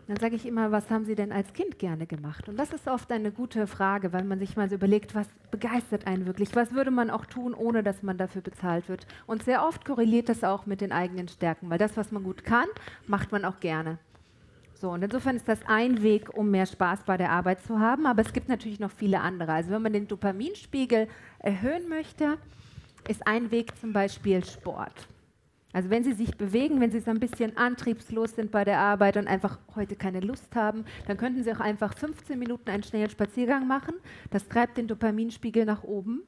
Dann 0.07 0.17
sage 0.17 0.35
ich 0.35 0.45
immer, 0.45 0.71
was 0.71 0.89
haben 0.89 1.05
Sie 1.05 1.15
denn 1.15 1.31
als 1.31 1.53
Kind 1.53 1.79
gerne 1.79 2.07
gemacht? 2.07 2.49
Und 2.49 2.57
das 2.57 2.73
ist 2.73 2.87
oft 2.87 3.11
eine 3.11 3.31
gute 3.31 3.67
Frage, 3.67 4.11
weil 4.11 4.23
man 4.23 4.39
sich 4.39 4.57
mal 4.57 4.67
so 4.67 4.75
überlegt, 4.75 5.15
was 5.15 5.27
begeistert 5.49 6.07
einen 6.07 6.25
wirklich? 6.25 6.55
Was 6.55 6.73
würde 6.73 6.91
man 6.91 7.09
auch 7.09 7.25
tun, 7.25 7.53
ohne 7.53 7.81
dass 7.81 8.03
man 8.03 8.17
dafür 8.17 8.41
bezahlt 8.41 8.89
wird? 8.89 9.07
Und 9.27 9.43
sehr 9.43 9.65
oft 9.65 9.85
korreliert 9.85 10.27
das 10.27 10.43
auch 10.43 10.65
mit 10.65 10.81
den 10.81 10.91
eigenen 10.91 11.27
Stärken, 11.29 11.69
weil 11.69 11.77
das, 11.77 11.95
was 11.95 12.11
man 12.11 12.23
gut 12.23 12.43
kann, 12.43 12.67
macht 13.07 13.31
man 13.31 13.45
auch 13.45 13.59
gerne. 13.59 13.97
So, 14.79 14.91
und 14.91 15.03
insofern 15.03 15.35
ist 15.35 15.47
das 15.49 15.59
ein 15.67 16.01
Weg, 16.03 16.33
um 16.37 16.51
mehr 16.51 16.65
Spaß 16.65 17.03
bei 17.05 17.17
der 17.17 17.31
Arbeit 17.31 17.61
zu 17.63 17.79
haben, 17.79 18.05
aber 18.05 18.21
es 18.21 18.31
gibt 18.31 18.47
natürlich 18.47 18.79
noch 18.79 18.91
viele 18.91 19.19
andere. 19.19 19.51
Also 19.51 19.71
wenn 19.71 19.81
man 19.81 19.91
den 19.91 20.07
Dopaminspiegel 20.07 21.09
erhöhen 21.39 21.89
möchte, 21.89 22.37
ist 23.09 23.27
ein 23.27 23.51
Weg 23.51 23.77
zum 23.77 23.91
Beispiel 23.91 24.43
Sport. 24.45 25.09
Also 25.73 25.89
wenn 25.89 26.05
Sie 26.05 26.13
sich 26.13 26.37
bewegen, 26.37 26.79
wenn 26.79 26.91
Sie 26.91 27.01
so 27.01 27.11
ein 27.11 27.19
bisschen 27.19 27.57
antriebslos 27.57 28.35
sind 28.35 28.51
bei 28.51 28.63
der 28.63 28.79
Arbeit 28.79 29.17
und 29.17 29.27
einfach 29.27 29.59
heute 29.75 29.97
keine 29.97 30.21
Lust 30.21 30.55
haben, 30.55 30.85
dann 31.07 31.17
könnten 31.17 31.43
Sie 31.43 31.51
auch 31.51 31.59
einfach 31.59 31.93
15 31.93 32.39
Minuten 32.39 32.69
einen 32.69 32.83
schnellen 32.83 33.09
Spaziergang 33.09 33.67
machen. 33.67 33.95
Das 34.31 34.47
treibt 34.47 34.77
den 34.77 34.87
Dopaminspiegel 34.87 35.65
nach 35.65 35.83
oben 35.83 36.23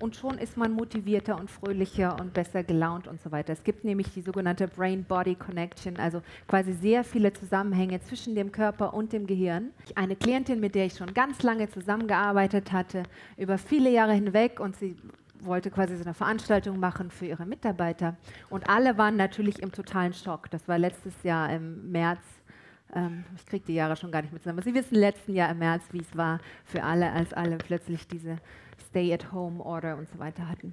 und 0.00 0.16
schon 0.16 0.38
ist 0.38 0.56
man 0.56 0.72
motivierter 0.72 1.38
und 1.38 1.50
fröhlicher 1.50 2.18
und 2.20 2.34
besser 2.34 2.64
gelaunt 2.64 3.06
und 3.06 3.20
so 3.20 3.30
weiter. 3.30 3.52
Es 3.52 3.64
gibt 3.64 3.84
nämlich 3.84 4.12
die 4.12 4.22
sogenannte 4.22 4.68
Brain-Body 4.68 5.36
Connection, 5.36 5.96
also 5.96 6.22
quasi 6.48 6.72
sehr 6.72 7.04
viele 7.04 7.32
Zusammenhänge 7.32 8.00
zwischen 8.02 8.34
dem 8.34 8.52
Körper 8.52 8.94
und 8.94 9.12
dem 9.12 9.26
Gehirn. 9.26 9.70
Eine 9.94 10.16
Klientin, 10.16 10.60
mit 10.60 10.74
der 10.74 10.86
ich 10.86 10.94
schon 10.94 11.14
ganz 11.14 11.42
lange 11.42 11.68
zusammengearbeitet 11.70 12.72
hatte, 12.72 13.04
über 13.36 13.58
viele 13.58 13.90
Jahre 13.90 14.12
hinweg 14.12 14.60
und 14.60 14.76
sie 14.76 14.96
wollte 15.40 15.70
quasi 15.70 15.96
so 15.96 16.04
eine 16.04 16.14
Veranstaltung 16.14 16.80
machen 16.80 17.10
für 17.10 17.26
ihre 17.26 17.46
Mitarbeiter. 17.46 18.16
Und 18.50 18.68
alle 18.68 18.98
waren 18.98 19.16
natürlich 19.16 19.62
im 19.62 19.72
totalen 19.72 20.12
Schock. 20.12 20.50
Das 20.50 20.66
war 20.68 20.78
letztes 20.78 21.22
Jahr 21.22 21.50
im 21.52 21.90
März. 21.90 22.20
Ähm, 22.94 23.24
ich 23.36 23.46
kriege 23.46 23.64
die 23.66 23.74
Jahre 23.74 23.96
schon 23.96 24.10
gar 24.10 24.22
nicht 24.22 24.32
mehr 24.32 24.40
zusammen. 24.40 24.58
Aber 24.58 24.64
Sie 24.64 24.74
wissen 24.74 24.94
letzten 24.94 25.34
Jahr 25.34 25.50
im 25.50 25.58
März, 25.58 25.84
wie 25.92 26.00
es 26.00 26.16
war 26.16 26.40
für 26.64 26.82
alle, 26.82 27.12
als 27.12 27.32
alle 27.32 27.58
plötzlich 27.58 28.06
diese 28.08 28.38
Stay-at-Home-Order 28.90 29.96
und 29.96 30.08
so 30.08 30.18
weiter 30.18 30.48
hatten. 30.48 30.72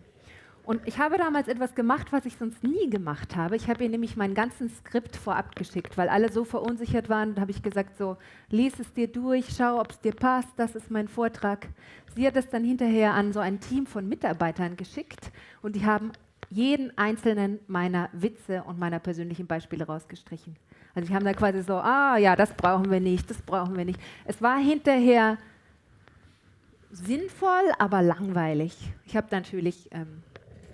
Und 0.63 0.81
ich 0.85 0.99
habe 0.99 1.17
damals 1.17 1.47
etwas 1.47 1.73
gemacht, 1.73 2.11
was 2.11 2.25
ich 2.25 2.35
sonst 2.37 2.63
nie 2.63 2.89
gemacht 2.89 3.35
habe. 3.35 3.55
Ich 3.55 3.67
habe 3.67 3.83
ihr 3.83 3.89
nämlich 3.89 4.15
meinen 4.15 4.35
ganzen 4.35 4.69
Skript 4.69 5.15
vorab 5.15 5.55
geschickt, 5.55 5.97
weil 5.97 6.07
alle 6.07 6.31
so 6.31 6.45
verunsichert 6.45 7.09
waren. 7.09 7.33
Da 7.33 7.41
habe 7.41 7.51
ich 7.51 7.63
gesagt, 7.63 7.97
so, 7.97 8.17
lies 8.49 8.79
es 8.79 8.93
dir 8.93 9.07
durch, 9.07 9.47
schau, 9.57 9.79
ob 9.79 9.91
es 9.91 9.99
dir 9.99 10.13
passt, 10.13 10.49
das 10.57 10.75
ist 10.75 10.91
mein 10.91 11.07
Vortrag. 11.07 11.67
Sie 12.15 12.27
hat 12.27 12.35
es 12.35 12.49
dann 12.49 12.63
hinterher 12.63 13.13
an 13.13 13.33
so 13.33 13.39
ein 13.39 13.59
Team 13.59 13.87
von 13.87 14.07
Mitarbeitern 14.07 14.77
geschickt 14.77 15.31
und 15.61 15.75
die 15.75 15.85
haben 15.85 16.11
jeden 16.49 16.95
einzelnen 16.97 17.59
meiner 17.67 18.09
Witze 18.11 18.63
und 18.63 18.77
meiner 18.77 18.99
persönlichen 18.99 19.47
Beispiele 19.47 19.85
rausgestrichen. 19.85 20.57
Also 20.93 21.07
die 21.07 21.15
haben 21.15 21.25
da 21.25 21.33
quasi 21.33 21.63
so, 21.63 21.75
ah 21.75 22.17
ja, 22.17 22.35
das 22.35 22.53
brauchen 22.53 22.91
wir 22.91 22.99
nicht, 22.99 23.29
das 23.29 23.41
brauchen 23.41 23.77
wir 23.77 23.85
nicht. 23.85 23.99
Es 24.25 24.41
war 24.41 24.57
hinterher 24.57 25.37
sinnvoll, 26.91 27.71
aber 27.79 28.01
langweilig. 28.01 28.75
Ich 29.05 29.15
habe 29.15 29.27
natürlich 29.31 29.89
ähm, 29.91 30.23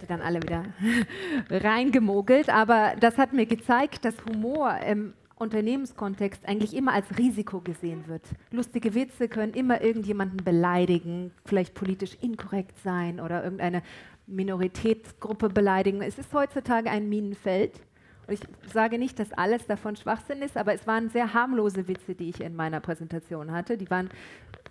dann 0.08 0.21
alle 0.21 0.41
wieder 0.41 0.65
reingemogelt. 1.49 2.49
Aber 2.49 2.93
das 2.99 3.17
hat 3.17 3.34
mir 3.34 3.45
gezeigt, 3.45 4.06
dass 4.06 4.15
Humor 4.25 4.77
im 4.88 5.13
Unternehmenskontext 5.36 6.47
eigentlich 6.47 6.75
immer 6.75 6.93
als 6.93 7.17
Risiko 7.17 7.62
gesehen 7.62 8.08
wird. 8.08 8.23
Lustige 8.51 8.95
Witze 8.95 9.27
können 9.27 9.53
immer 9.53 9.82
irgendjemanden 9.82 10.43
beleidigen, 10.43 11.32
vielleicht 11.45 11.75
politisch 11.75 12.17
inkorrekt 12.21 12.77
sein 12.84 13.19
oder 13.19 13.43
irgendeine 13.43 13.84
Minoritätsgruppe 14.25 15.49
beleidigen. 15.49 16.01
Es 16.01 16.17
ist 16.17 16.34
heutzutage 16.34 16.89
ein 16.89 17.08
Minenfeld. 17.08 17.80
Und 18.28 18.34
ich 18.34 18.42
sage 18.72 19.00
nicht, 19.00 19.20
dass 19.20 19.32
alles 19.34 19.66
davon 19.66 19.96
Schwachsinn 19.96 20.42
ist, 20.42 20.58
aber 20.58 20.74
es 20.74 20.86
waren 20.86 21.10
sehr 21.10 21.34
harmlose 21.34 21.88
Witze, 21.88 22.13
die 22.13 22.30
ich 22.30 22.42
in 22.42 22.56
meiner 22.56 22.80
Präsentation 22.80 23.52
hatte. 23.52 23.78
Die 23.78 23.90
waren 23.90 24.10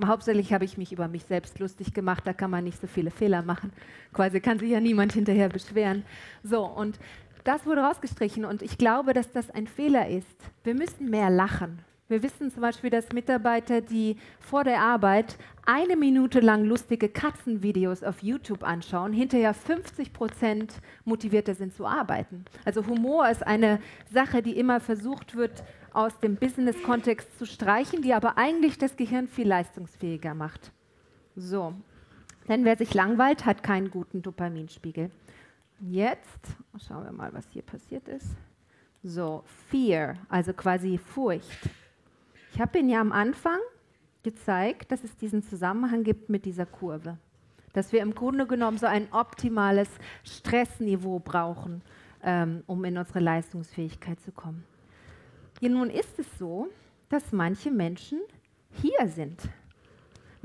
hauptsächlich 0.05 0.53
habe 0.53 0.65
ich 0.65 0.77
mich 0.77 0.93
über 0.93 1.09
mich 1.09 1.25
selbst 1.25 1.59
lustig 1.59 1.95
gemacht, 1.95 2.27
da 2.27 2.33
kann 2.33 2.51
man 2.51 2.65
nicht 2.65 2.81
so 2.81 2.87
viele 2.87 3.11
Fehler 3.11 3.43
machen. 3.43 3.73
Quasi 4.13 4.41
kann 4.41 4.59
sich 4.59 4.71
ja 4.71 4.81
niemand 4.81 5.15
hinterher 5.15 5.49
beschweren. 5.49 6.05
So, 6.43 6.65
und 6.65 6.99
das 7.45 7.65
wurde 7.65 7.81
rausgestrichen 7.81 8.45
und 8.45 8.61
ich 8.61 8.77
glaube, 8.77 9.13
dass 9.13 9.31
das 9.31 9.51
ein 9.51 9.67
Fehler 9.67 10.09
ist. 10.09 10.37
Wir 10.65 10.75
müssen 10.75 11.09
mehr 11.09 11.31
lachen. 11.31 11.79
Wir 12.09 12.23
wissen 12.23 12.53
zum 12.53 12.63
Beispiel, 12.63 12.91
dass 12.91 13.13
Mitarbeiter, 13.13 13.81
die 13.81 14.17
vor 14.39 14.63
der 14.63 14.81
Arbeit 14.81 15.39
eine 15.65 15.97
Minute 15.97 16.39
lang 16.39 16.65
lustige 16.65 17.09
Katzenvideos 17.09 18.05
auf 18.05 18.23
YouTube 18.23 18.63
anschauen, 18.63 19.13
hinterher 19.13 19.53
50 19.53 20.13
Prozent 20.13 20.75
motivierter 21.05 21.57
sind 21.57 21.75
zu 21.75 21.85
arbeiten. 21.85 22.45
Also 22.65 22.87
Humor 22.87 23.29
ist 23.29 23.45
eine 23.45 23.81
Sache, 24.09 24.41
die 24.41 24.57
immer 24.57 24.79
versucht 24.79 25.35
wird, 25.35 25.65
aus 25.93 26.21
dem 26.21 26.37
Business-Kontext 26.37 27.39
zu 27.39 27.47
streichen, 27.47 28.03
die 28.03 28.15
aber 28.15 28.39
eigentlich 28.39 28.79
das 28.79 28.97
Gehirn 28.97 29.27
viel 29.27 29.49
leistungsfähiger 29.49 30.35
macht. 30.35 30.71
So, 31.35 31.75
denn 32.49 32.65
wer 32.65 32.77
sich 32.77 32.95
langweilt, 32.95 33.45
hat 33.45 33.65
keinen 33.65 33.91
guten 33.91 34.23
Dopaminspiegel. 34.23 35.11
Jetzt 35.81 36.57
schauen 36.87 37.05
wir 37.05 37.13
mal, 37.13 37.33
was 37.33 37.47
hier 37.51 37.63
passiert 37.63 38.07
ist. 38.07 38.37
So, 39.03 39.43
Fear, 39.71 40.17
also 40.29 40.53
quasi 40.53 40.99
Furcht. 40.99 41.69
Ich 42.57 42.63
habe 42.63 42.79
Ihnen 42.79 42.89
ja 42.89 43.03
am 43.03 43.13
Anfang 43.13 43.59
gezeigt, 44.23 44.91
dass 44.91 45.05
es 45.05 45.15
diesen 45.15 45.43
Zusammenhang 45.43 46.05
gibt 46.05 46.31
mit 46.31 46.47
dieser 46.47 46.65
Kurve. 46.65 47.19
Dass 47.75 47.93
wir 47.93 48.01
im 48.01 48.15
Grunde 48.15 48.47
genommen 48.47 48.79
so 48.79 48.87
ein 48.87 49.13
optimales 49.13 49.91
Stressniveau 50.25 51.19
brauchen, 51.19 51.83
ähm, 52.23 52.63
um 52.67 52.83
in 52.87 52.97
unsere 52.97 53.21
Leistungsfähigkeit 53.21 54.21
zu 54.21 54.33
kommen. 54.33 54.65
Ja, 55.61 55.69
nun 55.69 55.91
ist 55.91 56.19
es 56.19 56.39
so, 56.39 56.69
dass 57.11 57.31
manche 57.31 57.71
Menschen 57.71 58.23
hier 58.71 59.07
sind. 59.07 59.51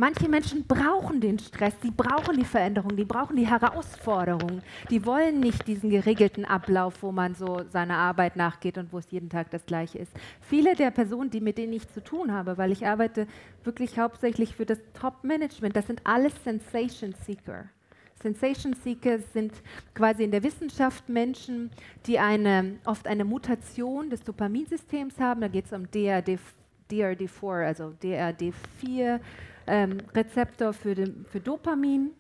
Manche 0.02 0.28
Menschen 0.28 0.66
brauchen 0.66 1.22
den 1.22 1.38
Stress, 1.38 1.78
die 1.84 1.92
brauchen 1.92 2.36
die 2.36 2.44
Veränderung, 2.44 2.96
die 2.96 3.06
brauchen 3.06 3.36
die 3.36 3.46
Herausforderung. 3.46 4.64
Die 4.90 5.06
wollen 5.06 5.40
nicht 5.40 5.68
diesen 5.68 5.92
geregelten 5.92 6.44
Ablauf, 6.44 7.04
wo 7.04 7.12
man 7.12 7.36
so 7.36 7.62
seiner 7.70 7.98
Arbeit 7.98 8.36
nachgeht 8.36 8.80
und 8.80 8.92
wo 8.92 8.98
es 8.98 9.12
jeden 9.12 9.30
Tag 9.30 9.52
das 9.52 9.64
Gleiche 9.64 10.00
ist. 10.00 10.12
Viele 10.40 10.76
der 10.76 10.90
Personen, 10.90 11.30
die 11.30 11.40
mit 11.40 11.60
denen 11.60 11.74
ich 11.74 11.88
zu 11.88 12.04
tun 12.04 12.32
habe, 12.32 12.58
weil 12.58 12.72
ich 12.72 12.88
arbeite 12.88 13.28
wirklich 13.64 14.00
hauptsächlich 14.00 14.56
für 14.56 14.66
das 14.66 14.80
Top-Management, 15.00 15.76
das 15.76 15.86
sind 15.86 16.02
alles 16.04 16.34
Sensation 16.44 17.14
Seeker. 17.24 17.66
Sensation 18.24 18.74
Seekers 18.74 19.22
sind 19.34 19.54
quasi 19.94 20.24
in 20.24 20.32
der 20.32 20.42
Wissenschaft 20.42 21.10
Menschen, 21.10 21.70
die 22.08 22.18
eine, 22.18 22.80
oft 22.86 23.08
eine 23.08 23.24
Mutation 23.24 24.10
des 24.10 24.24
Dopaminsystems 24.24 25.20
haben. 25.20 25.42
Da 25.42 25.48
geht 25.48 25.66
es 25.66 25.74
um 25.74 25.86
DRD, 25.92 26.40
DRD4, 26.92 27.66
also 27.66 27.94
DRD4 28.02 29.20
ähm, 29.68 29.98
für, 30.14 30.96
für 31.26 31.40
Dopamin. 31.40 32.12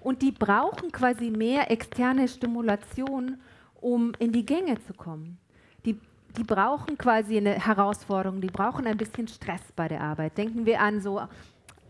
Und 0.00 0.22
die 0.22 0.32
brauchen 0.32 0.92
quasi 0.92 1.30
mehr 1.30 1.70
externe 1.70 2.28
Stimulation, 2.28 3.38
um 3.80 4.12
in 4.18 4.32
die 4.32 4.46
Gänge 4.46 4.80
zu 4.86 4.94
kommen. 4.94 5.38
Die, 5.84 5.98
die 6.36 6.44
brauchen 6.44 6.96
quasi 6.96 7.36
eine 7.36 7.54
Herausforderung, 7.54 8.40
die 8.40 8.48
brauchen 8.48 8.86
ein 8.86 8.96
bisschen 8.96 9.28
Stress 9.28 9.62
bei 9.74 9.88
der 9.88 10.00
Arbeit. 10.00 10.38
Denken 10.38 10.66
wir 10.66 10.80
an 10.80 11.00
so 11.00 11.20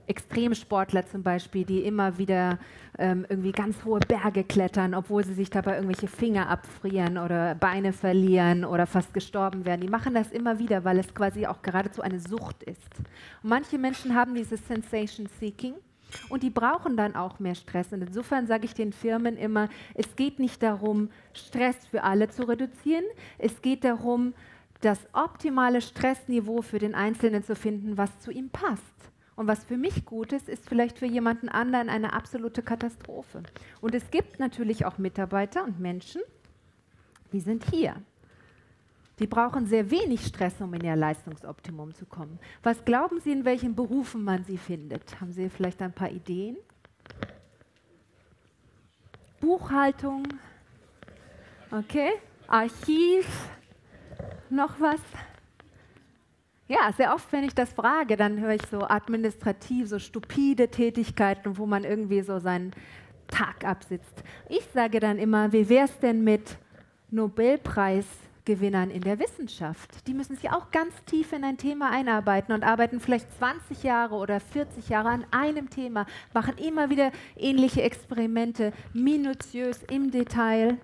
Extremsportler 0.09 1.07
zum 1.07 1.23
Beispiel, 1.23 1.65
die 1.65 1.85
immer 1.85 2.19
wieder 2.19 2.59
ähm, 2.99 3.27
irgendwie 3.29 3.53
ganz 3.53 3.85
hohe 3.85 4.01
Berge 4.01 4.45
klettern, 4.45 4.95
obwohl 4.95 5.25
sie 5.25 5.35
sich 5.35 5.51
dabei 5.51 5.75
irgendwelche 5.75 6.09
Finger 6.09 6.49
abfrieren 6.49 7.19
oder 7.19 7.55
Beine 7.55 7.93
verlieren 7.93 8.65
oder 8.65 8.87
fast 8.87 9.15
gestorben 9.15 9.65
werden. 9.65 9.83
Die 9.83 9.89
machen 9.89 10.15
das 10.15 10.31
immer 10.31 10.59
wieder, 10.59 10.85
weil 10.85 10.99
es 10.99 11.15
quasi 11.15 11.47
auch 11.47 11.63
geradezu 11.63 12.03
eine 12.03 12.21
Sucht 12.21 12.63
ist. 12.63 12.99
Und 13.43 13.51
manche 13.51 13.79
Menschen 13.79 14.15
haben 14.15 14.35
dieses 14.35 14.67
Sensation 14.67 15.29
Seeking. 15.39 15.75
Und 16.31 16.43
die 16.43 16.51
brauchen 16.51 16.97
dann 16.97 17.15
auch 17.15 17.39
mehr 17.39 17.55
Stress. 17.55 17.93
Und 17.93 18.01
insofern 18.01 18.47
sage 18.47 18.65
ich 18.65 18.73
den 18.73 18.95
Firmen 18.95 19.37
immer, 19.37 19.69
es 19.95 20.17
geht 20.17 20.39
nicht 20.39 20.63
darum, 20.63 21.11
Stress 21.35 21.77
für 21.91 22.03
alle 22.03 22.31
zu 22.31 22.49
reduzieren. 22.49 23.05
Es 23.37 23.61
geht 23.61 23.85
darum, 23.85 24.33
das 24.81 24.99
optimale 25.13 25.81
Stressniveau 25.81 26.63
für 26.63 26.79
den 26.79 26.95
Einzelnen 26.95 27.43
zu 27.43 27.55
finden, 27.55 27.99
was 27.99 28.19
zu 28.21 28.31
ihm 28.31 28.49
passt. 28.51 28.83
Und 29.39 29.47
was 29.47 29.63
für 29.63 29.77
mich 29.77 30.05
gut 30.05 30.33
ist, 30.33 30.49
ist 30.49 30.69
vielleicht 30.69 30.99
für 30.99 31.07
jemanden 31.07 31.49
anderen 31.49 31.89
eine 31.89 32.13
absolute 32.13 32.61
Katastrophe. 32.61 33.45
Und 33.81 33.95
es 33.95 34.11
gibt 34.11 34.41
natürlich 34.41 34.85
auch 34.85 34.99
Mitarbeiter 34.99 35.63
und 35.63 35.79
Menschen, 35.79 36.23
die 37.33 37.39
sind 37.39 37.65
hier. 37.71 37.95
Die 39.21 39.29
brauchen 39.29 39.67
sehr 39.67 39.93
wenig 39.93 40.27
Stress, 40.27 40.61
um 40.61 40.75
in 40.75 40.83
ihr 40.83 40.97
Leistungsoptimum 40.97 41.95
zu 41.95 42.05
kommen. 42.05 42.41
Was 42.65 42.85
glauben 42.85 43.21
Sie, 43.21 43.31
in 43.31 43.45
welchen 43.45 43.77
Berufen 43.77 44.25
man 44.25 44.43
sie 44.43 44.59
findet? 44.59 45.21
Haben 45.21 45.31
Sie 45.31 45.49
vielleicht 45.49 45.81
ein 45.83 45.93
paar 45.93 46.11
Ideen? 46.11 46.57
Buchhaltung, 49.41 50.25
okay, 51.71 52.11
Archiv, 52.49 53.29
noch 54.51 54.81
was? 54.81 55.01
Ja, 56.69 56.93
sehr 56.97 57.15
oft, 57.15 57.33
wenn 57.33 57.45
ich 57.45 57.55
das 57.55 57.73
frage, 57.73 58.17
dann 58.17 58.41
höre 58.41 58.55
ich 58.55 58.67
so 58.71 58.83
administrativ, 58.83 59.89
so 59.89 59.99
stupide 59.99 60.69
Tätigkeiten, 60.69 61.57
wo 61.57 61.65
man 61.65 61.85
irgendwie 61.85 62.21
so 62.21 62.39
seinen 62.39 62.73
Tag 63.27 63.65
absitzt. 63.65 64.23
Ich 64.49 64.69
sage 64.75 65.01
dann 65.01 65.19
immer, 65.19 65.53
wie 65.53 65.69
wäre 65.69 65.87
es 65.87 65.99
denn 65.99 66.23
mit 66.25 66.59
Nobelpreis 67.11 68.05
Nobelpreisgewinnern 68.49 68.91
in 68.91 69.03
der 69.03 69.19
Wissenschaft. 69.19 70.07
Die 70.07 70.15
müssen 70.15 70.37
sich 70.37 70.51
auch 70.51 70.71
ganz 70.71 70.95
tief 71.05 71.33
in 71.33 71.45
ein 71.45 71.59
Thema 71.59 71.91
einarbeiten 71.91 72.55
und 72.55 72.65
arbeiten 72.65 73.01
vielleicht 73.01 73.31
20 73.39 73.83
Jahre 73.83 74.15
oder 74.17 74.41
40 74.41 74.89
Jahre 74.89 75.09
an 75.09 75.27
einem 75.31 75.71
Thema, 75.71 76.07
machen 76.33 76.57
immer 76.57 76.91
wieder 76.91 77.13
ähnliche 77.37 77.83
Experimente, 77.83 78.73
minutiös 78.93 79.83
im 79.91 80.11
Detail, 80.11 80.79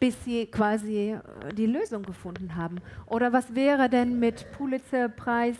bis 0.00 0.24
sie 0.24 0.46
quasi 0.46 1.12
äh, 1.12 1.54
die 1.54 1.66
Lösung 1.66 2.02
gefunden 2.02 2.56
haben. 2.56 2.76
Oder 3.06 3.32
was 3.32 3.54
wäre 3.54 3.88
denn 3.88 4.18
mit 4.18 4.50
Pulitzer-Preis? 4.52 5.56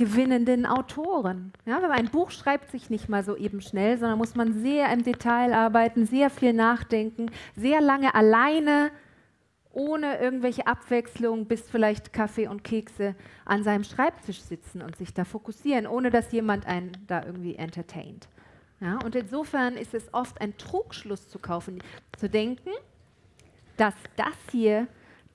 gewinnenden 0.00 0.64
Autoren. 0.64 1.52
Ja, 1.66 1.78
ein 1.90 2.08
Buch 2.08 2.30
schreibt 2.30 2.70
sich 2.70 2.88
nicht 2.88 3.10
mal 3.10 3.22
so 3.22 3.36
eben 3.36 3.60
schnell, 3.60 3.98
sondern 3.98 4.16
muss 4.16 4.34
man 4.34 4.54
sehr 4.54 4.90
im 4.90 5.04
Detail 5.04 5.52
arbeiten, 5.52 6.06
sehr 6.06 6.30
viel 6.30 6.54
nachdenken, 6.54 7.30
sehr 7.54 7.82
lange 7.82 8.14
alleine, 8.14 8.90
ohne 9.72 10.18
irgendwelche 10.18 10.66
Abwechslung, 10.66 11.44
bis 11.44 11.68
vielleicht 11.68 12.14
Kaffee 12.14 12.48
und 12.48 12.64
Kekse 12.64 13.14
an 13.44 13.62
seinem 13.62 13.84
Schreibtisch 13.84 14.40
sitzen 14.40 14.80
und 14.80 14.96
sich 14.96 15.12
da 15.12 15.24
fokussieren, 15.24 15.86
ohne 15.86 16.08
dass 16.08 16.32
jemand 16.32 16.66
einen 16.66 16.92
da 17.06 17.22
irgendwie 17.24 17.56
entertaint. 17.56 18.26
Ja, 18.80 18.98
und 19.04 19.14
insofern 19.14 19.76
ist 19.76 19.92
es 19.92 20.14
oft 20.14 20.40
ein 20.40 20.56
Trugschluss 20.56 21.28
zu 21.28 21.38
kaufen, 21.38 21.82
zu 22.16 22.30
denken, 22.30 22.70
dass 23.80 23.94
das 24.16 24.34
hier 24.52 24.86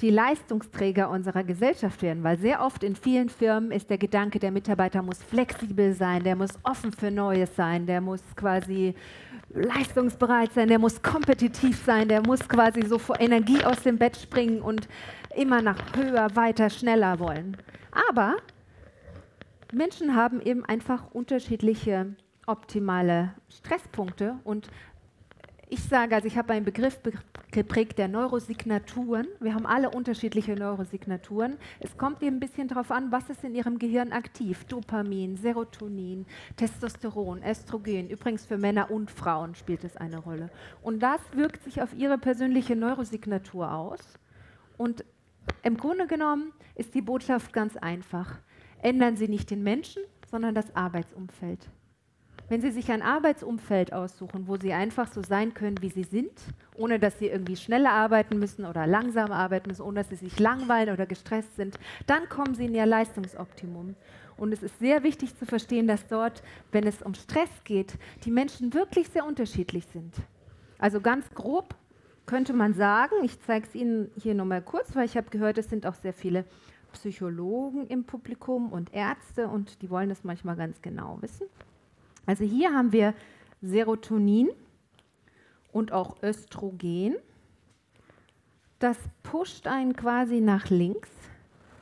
die 0.02 0.12
Leistungsträger 0.12 1.10
unserer 1.10 1.44
Gesellschaft 1.44 2.02
werden, 2.04 2.24
weil 2.24 2.38
sehr 2.38 2.62
oft 2.62 2.84
in 2.84 2.96
vielen 2.96 3.30
Firmen 3.30 3.72
ist 3.72 3.90
der 3.90 3.98
Gedanke, 3.98 4.40
der 4.40 4.52
Mitarbeiter 4.52 5.02
muss 5.02 5.24
flexibel 5.24 5.94
sein, 5.94 6.24
der 6.24 6.36
muss 6.36 6.52
offen 6.64 6.92
für 6.92 7.10
Neues 7.10 7.56
sein, 7.56 7.88
der 7.88 8.02
muss 8.02 8.22
quasi 8.36 8.94
leistungsbereit 9.50 10.54
sein, 10.54 10.68
der 10.68 10.80
muss 10.80 11.02
kompetitiv 11.02 11.82
sein, 11.84 12.08
der 12.08 12.22
muss 12.22 12.48
quasi 12.48 12.86
so 12.86 13.00
vor 13.00 13.20
Energie 13.20 13.64
aus 13.64 13.82
dem 13.82 13.98
Bett 13.98 14.18
springen 14.18 14.62
und 14.62 14.88
immer 15.36 15.62
nach 15.62 15.80
höher, 15.96 16.36
weiter, 16.36 16.70
schneller 16.70 17.20
wollen. 17.20 17.58
Aber 18.10 18.36
Menschen 19.74 20.16
haben 20.16 20.40
eben 20.42 20.64
einfach 20.66 21.10
unterschiedliche 21.14 22.16
optimale 22.46 23.34
Stresspunkte 23.50 24.36
und 24.44 24.68
ich 25.68 25.84
sage, 25.84 26.16
also 26.16 26.28
ich 26.28 26.38
habe 26.38 26.54
einen 26.54 26.66
Begriff 26.66 27.00
geprägt 27.52 27.98
der 27.98 28.08
Neurosignaturen. 28.08 29.28
Wir 29.40 29.56
haben 29.56 29.66
alle 29.66 29.90
unterschiedliche 29.90 30.56
Neurosignaturen. 30.56 31.58
Es 31.80 31.98
kommt 31.98 32.22
eben 32.22 32.38
ein 32.38 32.40
bisschen 32.40 32.68
darauf 32.68 32.92
an, 32.92 33.12
was 33.12 33.30
ist 33.30 33.44
in 33.44 33.56
Ihrem 33.56 33.80
Gehirn 33.80 34.12
aktiv. 34.12 34.66
Dopamin, 34.66 35.38
Serotonin, 35.38 36.26
Testosteron, 36.56 37.42
Östrogen. 37.44 38.10
Übrigens 38.10 38.46
für 38.46 38.58
Männer 38.58 38.92
und 38.92 39.10
Frauen 39.10 39.56
spielt 39.56 39.84
es 39.84 39.98
eine 39.98 40.18
Rolle. 40.18 40.52
Und 40.84 41.02
das 41.02 41.22
wirkt 41.34 41.64
sich 41.64 41.82
auf 41.82 41.96
Ihre 41.96 42.18
persönliche 42.18 42.76
Neurosignatur 42.76 43.72
aus. 43.72 44.20
Und 44.78 45.04
im 45.64 45.78
Grunde 45.78 46.06
genommen 46.06 46.54
ist 46.76 46.94
die 46.94 47.02
Botschaft 47.02 47.54
ganz 47.54 47.76
einfach. 47.78 48.40
Ändern 48.82 49.16
Sie 49.16 49.28
nicht 49.28 49.50
den 49.50 49.64
Menschen, 49.64 50.04
sondern 50.30 50.54
das 50.54 50.76
Arbeitsumfeld. 50.76 51.70
Wenn 52.48 52.62
Sie 52.62 52.70
sich 52.70 52.92
ein 52.92 53.02
Arbeitsumfeld 53.02 53.92
aussuchen, 53.92 54.48
wo 54.48 54.56
Sie 54.56 54.72
einfach 54.72 55.08
so 55.12 55.24
sein 55.24 55.56
können, 55.56 55.82
wie 55.82 55.90
Sie 55.90 56.04
sind, 56.04 56.32
ohne 56.76 57.00
dass 57.00 57.18
Sie 57.18 57.26
irgendwie 57.26 57.56
schneller 57.56 57.90
arbeiten 57.90 58.38
müssen 58.38 58.66
oder 58.66 58.86
langsam 58.86 59.32
arbeiten 59.32 59.70
müssen, 59.70 59.82
ohne 59.82 60.02
dass 60.02 60.10
Sie 60.10 60.16
sich 60.16 60.38
langweilen 60.40 60.94
oder 60.94 61.08
gestresst 61.08 61.56
sind, 61.56 61.80
dann 62.06 62.30
kommen 62.30 62.54
Sie 62.54 62.66
in 62.66 62.76
Ihr 62.76 62.86
Leistungsoptimum. 62.86 63.96
Und 64.38 64.52
es 64.54 64.62
ist 64.62 64.78
sehr 64.78 65.02
wichtig 65.02 65.36
zu 65.36 65.48
verstehen, 65.48 65.88
dass 65.88 66.06
dort, 66.08 66.44
wenn 66.72 66.86
es 66.86 67.02
um 67.02 67.16
Stress 67.16 67.50
geht, 67.64 67.96
die 68.26 68.32
Menschen 68.32 68.76
wirklich 68.76 69.10
sehr 69.10 69.26
unterschiedlich 69.26 69.88
sind. 69.88 70.14
Also 70.78 71.02
ganz 71.02 71.28
grob 71.34 71.74
könnte 72.28 72.54
man 72.54 72.76
sagen, 72.76 73.16
ich 73.24 73.42
zeige 73.42 73.66
es 73.66 73.74
Ihnen 73.74 74.12
hier 74.22 74.36
nochmal 74.36 74.62
kurz, 74.62 74.96
weil 74.96 75.06
ich 75.06 75.18
habe 75.18 75.32
gehört, 75.32 75.58
es 75.58 75.70
sind 75.70 75.88
auch 75.88 75.96
sehr 75.96 76.14
viele 76.14 76.46
Psychologen 76.94 77.88
im 77.88 78.04
Publikum 78.04 78.72
und 78.72 78.94
Ärzte 78.94 79.48
und 79.48 79.82
die 79.82 79.90
wollen 79.90 80.10
das 80.10 80.24
manchmal 80.24 80.56
ganz 80.56 80.82
genau 80.82 81.18
wissen. 81.22 81.48
Also 82.26 82.44
hier 82.44 82.74
haben 82.74 82.92
wir 82.92 83.14
Serotonin 83.62 84.50
und 85.72 85.92
auch 85.92 86.22
Östrogen. 86.24 87.16
Das 88.80 88.98
pusht 89.24 89.68
einen 89.68 89.96
quasi 89.96 90.42
nach 90.42 90.70
links. 90.70 91.10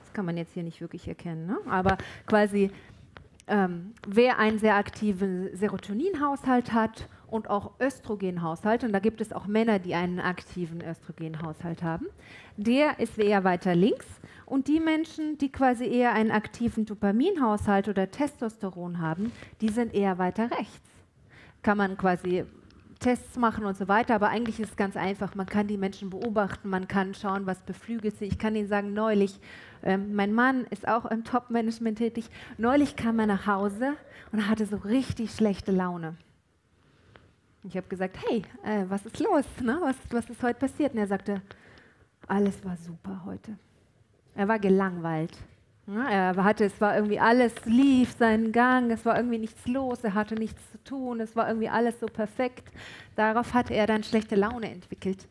Das 0.02 0.14
kann 0.14 0.26
man 0.26 0.38
jetzt 0.38 0.54
hier 0.54 0.64
nicht 0.64 0.82
wirklich 0.82 1.08
erkennen, 1.08 1.48
ne? 1.48 1.58
aber 1.70 1.98
quasi 2.28 2.72
ähm, 3.48 3.94
wer 4.08 4.40
einen 4.40 4.60
sehr 4.60 4.76
aktiven 4.76 5.56
Serotoninhaushalt 5.56 6.72
hat 6.72 7.08
und 7.34 7.50
auch 7.50 7.72
Östrogenhaushalt, 7.80 8.84
und 8.84 8.94
da 8.94 9.00
gibt 9.00 9.20
es 9.20 9.34
auch 9.34 9.48
Männer, 9.48 9.80
die 9.80 9.96
einen 9.96 10.20
aktiven 10.20 10.82
Östrogenhaushalt 10.82 11.82
haben, 11.82 12.06
der 12.58 13.00
ist 13.00 13.18
eher 13.18 13.44
weiter 13.44 13.74
links. 13.74 14.06
Und 14.46 14.68
die 14.68 14.80
Menschen, 14.80 15.40
die 15.40 15.52
quasi 15.52 15.86
eher 15.86 16.14
einen 16.14 16.30
aktiven 16.30 16.86
Dopaminhaushalt 16.86 17.90
oder 17.90 18.12
Testosteron 18.12 19.02
haben, 19.02 19.32
die 19.62 19.70
sind 19.70 19.96
eher 19.96 20.20
weiter 20.20 20.52
rechts. 20.52 20.88
Kann 21.64 21.80
man 21.80 21.98
quasi 21.98 22.46
Tests 23.00 23.36
machen 23.36 23.66
und 23.66 23.78
so 23.78 23.88
weiter, 23.88 24.14
aber 24.14 24.30
eigentlich 24.30 24.60
ist 24.60 24.70
es 24.70 24.76
ganz 24.78 24.96
einfach. 24.96 25.34
Man 25.34 25.48
kann 25.48 25.66
die 25.66 25.78
Menschen 25.78 26.12
beobachten, 26.12 26.70
man 26.70 26.88
kann 26.88 27.16
schauen, 27.16 27.48
was 27.48 27.64
beflügelt 27.64 28.16
sie. 28.20 28.26
Ich 28.26 28.38
kann 28.38 28.56
Ihnen 28.56 28.68
sagen, 28.68 28.94
neulich, 28.94 29.40
ähm, 29.82 30.14
mein 30.14 30.34
Mann 30.34 30.66
ist 30.70 30.88
auch 30.88 31.06
im 31.06 31.24
Top-Management 31.24 31.98
tätig, 31.98 32.30
neulich 32.60 32.96
kam 32.96 33.18
er 33.18 33.26
nach 33.26 33.48
Hause 33.48 33.94
und 34.32 34.48
hatte 34.48 34.68
so 34.68 34.78
richtig 34.78 35.32
schlechte 35.32 35.72
Laune. 35.72 36.16
Ich 37.64 37.78
habe 37.78 37.88
gesagt, 37.88 38.18
hey, 38.28 38.44
äh, 38.64 38.86
was 38.90 39.06
ist 39.06 39.20
los? 39.20 39.46
Ne? 39.62 39.78
Was, 39.82 39.96
was 40.10 40.30
ist 40.30 40.44
heute 40.44 40.60
passiert? 40.60 40.94
Und 40.94 41.00
er 41.00 41.08
sagte, 41.08 41.42
alles 42.28 42.64
war 42.64 42.76
super 42.76 43.22
heute. 43.26 43.58
Er 44.36 44.48
war 44.48 44.60
gelangweilt. 44.60 45.38
Ja, 45.86 46.10
er 46.10 46.44
hatte, 46.44 46.64
es 46.64 46.80
war 46.80 46.96
irgendwie 46.96 47.20
alles 47.20 47.54
lief 47.66 48.16
seinen 48.18 48.54
Gang, 48.54 48.90
es 48.90 49.06
war 49.06 49.18
irgendwie 49.18 49.38
nichts 49.38 49.68
los, 49.68 50.02
er 50.02 50.14
hatte 50.14 50.36
nichts 50.36 50.62
zu 50.72 50.82
tun, 50.82 51.20
es 51.20 51.36
war 51.36 51.50
irgendwie 51.50 51.68
alles 51.68 52.00
so 52.00 52.06
perfekt. 52.06 52.72
Darauf 53.18 53.54
hatte 53.54 53.74
er 53.74 53.86
dann 53.86 54.02
schlechte 54.02 54.36
Laune 54.36 54.72
entwickelt, 54.72 55.28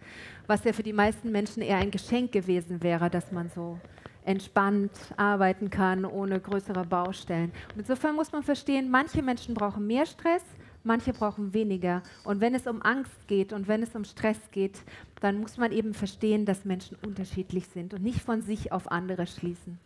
was 0.46 0.62
ja 0.64 0.74
für 0.74 0.82
die 0.82 0.92
meisten 0.92 1.32
Menschen 1.32 1.62
eher 1.62 1.78
ein 1.78 1.90
Geschenk 1.90 2.32
gewesen 2.32 2.82
wäre, 2.82 3.08
dass 3.08 3.32
man 3.32 3.48
so 3.48 3.78
entspannt 4.26 4.92
arbeiten 5.16 5.70
kann, 5.70 6.04
ohne 6.04 6.38
größere 6.38 6.84
Baustellen. 6.84 7.50
Und 7.74 7.80
insofern 7.80 8.14
muss 8.14 8.30
man 8.30 8.42
verstehen, 8.42 8.90
manche 8.90 9.22
Menschen 9.22 9.54
brauchen 9.54 9.86
mehr 9.86 10.04
Stress, 10.04 10.44
manche 10.84 11.12
brauchen 11.12 11.54
weniger. 11.54 12.02
Und 12.24 12.40
wenn 12.40 12.54
es 12.54 12.66
um 12.66 12.82
Angst 12.82 13.28
geht 13.28 13.52
und 13.52 13.68
wenn 13.68 13.82
es 13.82 13.94
um 13.94 14.04
Stress 14.04 14.38
geht, 14.50 14.80
dann 15.20 15.40
muss 15.40 15.56
man 15.56 15.72
eben 15.72 15.94
verstehen, 15.94 16.44
dass 16.44 16.64
Menschen 16.64 16.96
unterschiedlich 17.04 17.66
sind 17.68 17.94
und 17.94 18.02
nicht 18.02 18.20
von 18.20 18.42
sich 18.42 18.72
auf 18.72 18.90
andere 18.90 19.26
schließen. 19.26 19.78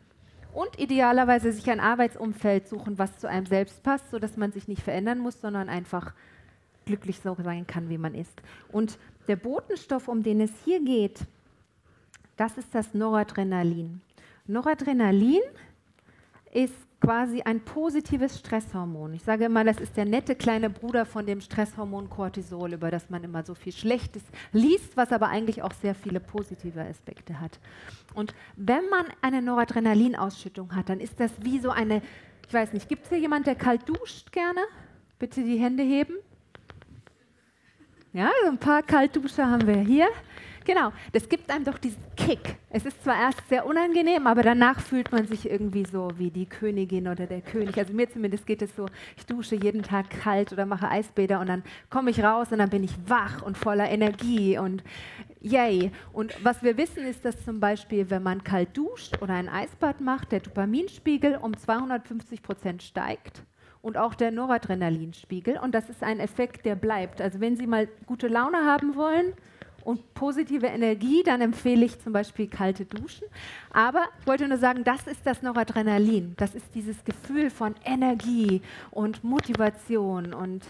Und 0.53 0.79
idealerweise 0.79 1.53
sich 1.53 1.69
ein 1.71 1.81
Arbeitsumfeld 1.81 2.67
suchen, 2.67 2.99
was 2.99 3.19
zu 3.19 3.29
einem 3.29 3.45
selbst 3.45 3.83
passt, 3.83 4.11
sodass 4.11 4.39
man 4.39 4.53
sich 4.53 4.69
nicht 4.69 4.83
verändern 4.83 5.19
muss, 5.19 5.41
sondern 5.41 5.69
einfach 5.69 6.15
glücklich 6.87 7.21
so 7.21 7.37
sein 7.43 7.67
kann, 7.67 7.91
wie 7.91 7.99
man 7.99 8.15
ist. 8.15 8.41
Und 8.73 8.99
der 9.29 9.37
Botenstoff, 9.37 10.09
um 10.09 10.23
den 10.23 10.41
es 10.41 10.53
hier 10.65 10.83
geht, 10.83 11.21
das 12.37 12.57
ist 12.57 12.75
das 12.75 12.95
Noradrenalin. 12.95 14.01
Noradrenalin 14.47 15.43
ist 16.53 16.75
quasi 17.01 17.43
ein 17.43 17.61
positives 17.61 18.39
Stresshormon. 18.39 19.15
Ich 19.15 19.23
sage 19.23 19.45
immer, 19.45 19.65
das 19.65 19.79
ist 19.79 19.97
der 19.97 20.05
nette 20.05 20.35
kleine 20.35 20.71
Bruder 20.71 21.05
von 21.05 21.27
dem 21.27 21.41
Stresshormon 21.41 22.09
Cortisol, 22.11 22.73
über 22.73 22.91
das 22.91 23.11
man 23.11 23.23
immer 23.23 23.45
so 23.45 23.55
viel 23.55 23.73
Schlechtes 23.73 24.23
liest, 24.53 24.97
was 24.97 25.13
aber 25.13 25.29
eigentlich 25.29 25.63
auch 25.63 25.73
sehr 25.73 25.95
viele 25.95 26.21
positive 26.21 26.81
Aspekte 26.81 27.41
hat. 27.41 27.61
Und 28.15 28.35
wenn 28.57 28.89
man 28.89 29.07
eine 29.21 29.43
Noradrenalinausschüttung 29.43 30.75
hat, 30.75 30.89
dann 30.89 31.01
ist 31.01 31.21
das 31.21 31.31
wie 31.41 31.59
so 31.59 31.71
eine, 31.71 32.03
ich 32.49 32.55
weiß 32.55 32.73
nicht, 32.73 32.89
gibt 32.89 33.05
es 33.05 33.11
hier 33.11 33.19
jemand, 33.19 33.47
der 33.47 33.55
kalt 33.55 33.89
duscht 33.89 34.33
gerne? 34.33 34.61
Bitte 35.19 35.43
die 35.43 35.59
Hände 35.59 35.83
heben. 35.83 36.15
Ja, 38.17 38.31
so 38.45 38.49
ein 38.49 38.57
paar 38.59 38.83
Kaltduscher 38.83 39.51
haben 39.51 39.67
wir 39.67 39.77
hier. 39.77 40.09
Genau, 40.67 40.93
das 41.13 41.29
gibt 41.29 41.49
einem 41.49 41.65
doch 41.65 41.79
diesen 41.79 42.03
Kick. 42.17 42.57
Es 42.71 42.85
ist 42.85 43.01
zwar 43.05 43.15
erst 43.17 43.49
sehr 43.49 43.67
unangenehm, 43.67 44.27
aber 44.27 44.43
danach 44.43 44.81
fühlt 44.81 45.13
man 45.13 45.25
sich 45.29 45.49
irgendwie 45.49 45.85
so 45.85 46.11
wie 46.17 46.33
die 46.33 46.47
Königin 46.47 47.07
oder 47.07 47.29
der 47.29 47.41
König. 47.41 47.79
Also 47.79 47.93
mir 47.93 48.11
zumindest 48.11 48.49
geht 48.49 48.63
es 48.63 48.75
so, 48.75 48.87
ich 49.17 49.25
dusche 49.27 49.55
jeden 49.55 49.85
Tag 49.85 50.11
kalt 50.11 50.53
oder 50.53 50.67
mache 50.67 50.89
Eisbäder 50.89 51.39
und 51.39 51.47
dann 51.47 51.63
komme 51.89 52.11
ich 52.11 52.21
raus 52.21 52.51
und 52.51 52.59
dann 52.59 52.69
bin 52.69 52.83
ich 52.83 52.97
wach 53.07 53.43
und 53.43 53.57
voller 53.57 53.89
Energie 53.89 54.59
und 54.59 54.83
yay. 55.41 55.93
Und 56.13 56.35
was 56.43 56.65
wir 56.65 56.77
wissen 56.77 57.05
ist, 57.05 57.25
dass 57.25 57.45
zum 57.45 57.61
Beispiel, 57.61 58.11
wenn 58.11 58.25
man 58.25 58.43
kalt 58.43 58.77
duscht 58.77 59.23
oder 59.23 59.35
ein 59.35 59.49
Eisbad 59.49 60.01
macht, 60.01 60.33
der 60.33 60.41
Dopaminspiegel 60.41 61.37
um 61.37 61.57
250 61.57 62.43
Prozent 62.43 62.83
steigt 62.83 63.45
und 63.83 63.97
auch 63.97 64.17
der 64.17 64.33
Noradrenalinspiegel. 64.33 65.59
Und 65.59 65.77
das 65.77 65.89
ist 65.89 66.03
ein 66.03 66.19
Effekt, 66.19 66.67
der 66.67 66.75
bleibt. 66.75 67.21
Also 67.21 67.39
wenn 67.39 67.57
Sie 67.57 67.69
mal 67.69 67.87
gute 68.07 68.27
Laune 68.27 68.65
haben 68.65 68.97
wollen, 68.97 69.33
und 69.87 70.14
positive 70.14 70.66
Energie, 70.66 71.22
dann 71.22 71.40
empfehle 71.40 71.85
ich 71.87 72.01
zum 72.01 72.12
Beispiel 72.12 72.49
kalte 72.49 72.85
Duschen. 72.85 73.29
Aber 73.70 74.03
ich 74.20 74.27
wollte 74.27 74.49
nur 74.49 74.59
sagen, 74.59 74.83
das 74.83 75.07
ist 75.07 75.20
das 75.25 75.42
Noradrenalin. 75.42 76.35
Das 76.37 76.57
ist 76.57 76.75
dieses 76.75 77.05
Gefühl 77.05 77.51
von 77.51 77.77
Energie 77.85 78.62
und 78.90 79.22
Motivation 79.22 80.35
und 80.35 80.64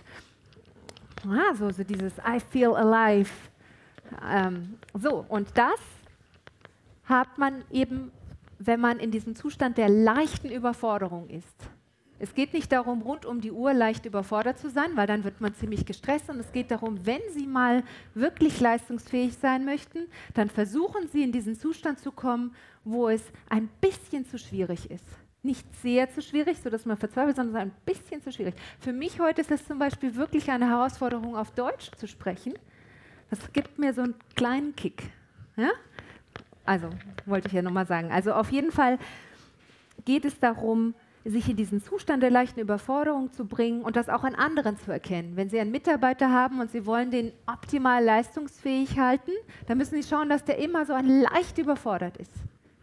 ah, 1.26 1.55
so, 1.55 1.70
so 1.70 1.83
dieses 1.83 2.12
I 2.18 2.40
feel 2.50 2.74
alive. 2.74 3.31
Ähm, 4.31 4.74
so, 4.92 5.24
und 5.29 5.48
das 5.55 5.81
hat 7.07 7.38
man 7.38 7.64
eben, 7.70 8.12
wenn 8.59 8.81
man 8.81 8.98
in 8.98 9.11
diesem 9.11 9.35
Zustand 9.35 9.79
der 9.79 9.88
leichten 9.88 10.50
Überforderung 10.50 11.31
ist. 11.31 11.70
Es 12.18 12.35
geht 12.35 12.55
nicht 12.55 12.72
darum, 12.72 13.02
rund 13.02 13.26
um 13.26 13.40
die 13.40 13.52
Uhr 13.52 13.74
leicht 13.74 14.07
überfordert 14.07 14.59
zu 14.59 14.70
sein, 14.70 14.96
weil 14.96 15.07
dann 15.07 15.24
wird 15.24 15.40
man 15.40 15.55
ziemlich 15.55 15.85
gestresst. 15.85 16.31
Und 16.31 16.38
es 16.38 16.50
geht 16.52 16.70
darum, 16.70 17.05
wenn 17.05 17.20
Sie 17.35 17.46
mal 17.46 17.83
wirklich 18.14 18.59
leistungsfähig 18.59 19.37
sein 19.37 19.64
möchten, 19.64 20.07
dann 20.35 20.48
versuchen 20.48 21.09
Sie 21.09 21.22
in 21.22 21.33
diesen 21.33 21.57
Zustand 21.57 21.98
zu 21.98 22.12
kommen, 22.12 22.55
wo 22.85 23.09
es 23.09 23.22
ein 23.50 23.68
bisschen 23.81 24.24
zu 24.24 24.38
schwierig 24.38 24.90
ist. 24.90 25.05
Nicht 25.42 25.66
sehr 25.76 26.11
zu 26.11 26.22
schwierig, 26.22 26.59
sodass 26.59 26.87
man 26.87 26.96
verzweifelt, 26.96 27.37
sondern 27.37 27.57
ein 27.57 27.72
bisschen 27.85 28.22
zu 28.22 28.33
schwierig. 28.33 28.55
Für 28.81 28.92
mich 28.92 29.20
heute 29.20 29.42
ist 29.42 29.50
es 29.50 29.66
zum 29.66 29.79
Beispiel 29.79 30.16
wirklich 30.16 30.50
eine 30.50 30.68
Herausforderung, 30.68 31.37
auf 31.37 31.50
Deutsch 31.52 31.90
zu 31.96 32.09
sprechen. 32.09 32.55
Das 33.31 33.52
gibt 33.52 33.79
mir 33.79 33.92
so 33.92 34.02
einen 34.02 34.14
kleinen 34.35 34.74
Kick. 34.74 35.02
Ja? 35.57 35.70
Also, 36.64 36.88
wollte 37.26 37.48
ich 37.48 37.55
ja 37.55 37.62
nochmal 37.62 37.87
sagen. 37.87 38.11
Also 38.11 38.33
auf 38.33 38.50
jeden 38.50 38.72
Fall 38.72 38.98
geht 40.05 40.24
es 40.24 40.38
darum, 40.38 40.94
sich 41.31 41.49
in 41.49 41.57
diesen 41.57 41.83
Zustand 41.83 42.23
der 42.23 42.31
leichten 42.31 42.61
Überforderung 42.61 43.33
zu 43.33 43.47
bringen 43.47 43.83
und 43.83 43.97
das 43.97 44.09
auch 44.09 44.25
an 44.25 44.35
anderen 44.35 44.77
zu 44.77 44.93
erkennen. 44.93 45.33
Wenn 45.35 45.49
Sie 45.49 45.59
einen 45.59 45.73
Mitarbeiter 45.73 46.31
haben 46.31 46.61
und 46.61 46.71
Sie 46.71 46.87
wollen 46.87 47.11
den 47.11 47.33
optimal 47.47 48.03
leistungsfähig 48.05 48.99
halten, 48.99 49.33
dann 49.67 49.79
müssen 49.79 50.01
Sie 50.01 50.09
schauen, 50.09 50.29
dass 50.29 50.45
der 50.45 50.59
immer 50.59 50.87
so 50.87 50.93
ein 50.93 51.23
leicht 51.23 51.59
überfordert 51.59 52.17
ist. 52.17 52.33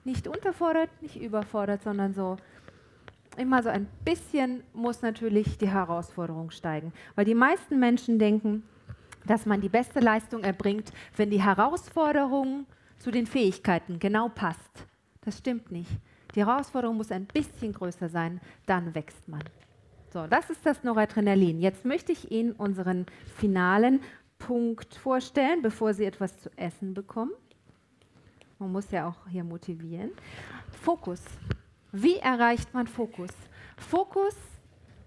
Nicht 0.03 0.27
unterfordert, 0.27 0.89
nicht 1.01 1.15
überfordert, 1.15 1.83
sondern 1.83 2.13
so 2.13 2.35
immer 3.37 3.63
so 3.63 3.69
ein 3.69 3.87
bisschen 4.03 4.63
muss 4.73 5.01
natürlich 5.01 5.57
die 5.57 5.69
Herausforderung 5.69 6.51
steigen. 6.51 6.91
Weil 7.15 7.25
die 7.25 7.35
meisten 7.35 7.79
Menschen 7.79 8.19
denken, 8.19 8.63
dass 9.25 9.45
man 9.45 9.61
die 9.61 9.69
beste 9.69 10.01
Leistung 10.01 10.43
erbringt, 10.43 10.91
wenn 11.15 11.29
die 11.29 11.41
Herausforderung 11.41 12.65
zu 12.99 13.09
den 13.09 13.25
Fähigkeiten 13.25 13.99
genau 13.99 14.29
passt. 14.29 14.85
Das 15.21 15.37
stimmt 15.37 15.71
nicht. 15.71 15.89
Die 16.35 16.45
Herausforderung 16.45 16.97
muss 16.97 17.11
ein 17.11 17.25
bisschen 17.25 17.73
größer 17.73 18.09
sein, 18.09 18.41
dann 18.65 18.95
wächst 18.95 19.27
man. 19.27 19.43
So, 20.11 20.27
das 20.27 20.49
ist 20.49 20.65
das 20.65 20.83
Noradrenalin. 20.83 21.59
Jetzt 21.59 21.85
möchte 21.85 22.11
ich 22.11 22.31
Ihnen 22.31 22.51
unseren 22.51 23.05
finalen 23.35 24.01
Punkt 24.37 24.95
vorstellen, 24.95 25.61
bevor 25.61 25.93
Sie 25.93 26.05
etwas 26.05 26.37
zu 26.37 26.49
essen 26.57 26.93
bekommen. 26.93 27.31
Man 28.59 28.71
muss 28.71 28.91
ja 28.91 29.07
auch 29.07 29.27
hier 29.29 29.43
motivieren. 29.43 30.11
Fokus. 30.81 31.21
Wie 31.91 32.17
erreicht 32.17 32.73
man 32.73 32.87
Fokus? 32.87 33.29
Fokus 33.77 34.35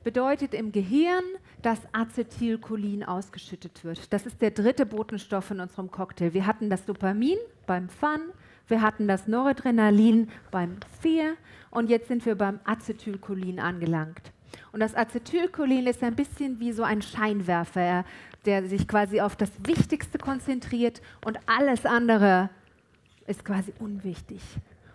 bedeutet 0.04 0.54
im 0.54 0.70
Gehirn, 0.70 1.24
dass 1.62 1.80
Acetylcholin 1.92 3.02
ausgeschüttet 3.02 3.82
wird. 3.82 4.12
Das 4.12 4.24
ist 4.24 4.40
der 4.40 4.52
dritte 4.52 4.86
Botenstoff 4.86 5.50
in 5.50 5.60
unserem 5.60 5.90
Cocktail. 5.90 6.32
Wir 6.32 6.46
hatten 6.46 6.70
das 6.70 6.84
Dopamin 6.84 7.38
beim 7.66 7.88
Fun, 7.88 8.20
wir 8.68 8.82
hatten 8.82 9.08
das 9.08 9.28
Noradrenalin 9.28 10.28
beim 10.50 10.76
Fear 11.00 11.34
und 11.70 11.90
jetzt 11.90 12.08
sind 12.08 12.24
wir 12.26 12.34
beim 12.34 12.60
Acetylcholin 12.64 13.60
angelangt. 13.60 14.32
Und 14.72 14.80
das 14.80 14.94
Acetylcholin 14.94 15.86
ist 15.86 16.02
ein 16.02 16.16
bisschen 16.16 16.60
wie 16.60 16.72
so 16.72 16.82
ein 16.82 17.02
Scheinwerfer, 17.02 18.04
der 18.44 18.66
sich 18.68 18.88
quasi 18.88 19.20
auf 19.20 19.36
das 19.36 19.50
Wichtigste 19.64 20.18
konzentriert 20.18 21.00
und 21.24 21.38
alles 21.46 21.84
andere 21.84 22.50
ist 23.26 23.44
quasi 23.44 23.72
unwichtig. 23.78 24.40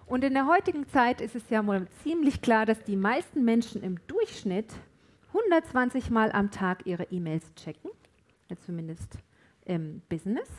Und 0.05 0.23
in 0.23 0.33
der 0.33 0.47
heutigen 0.47 0.87
Zeit 0.89 1.21
ist 1.21 1.35
es 1.35 1.49
ja 1.49 1.65
wohl 1.65 1.87
ziemlich 2.03 2.41
klar, 2.41 2.65
dass 2.65 2.83
die 2.83 2.97
meisten 2.97 3.45
Menschen 3.45 3.81
im 3.83 3.97
Durchschnitt 4.07 4.73
120 5.29 6.09
Mal 6.09 6.31
am 6.33 6.51
Tag 6.51 6.85
ihre 6.85 7.05
E-Mails 7.11 7.53
checken, 7.55 7.91
zumindest 8.65 9.17
im 9.63 10.01
Business. 10.09 10.49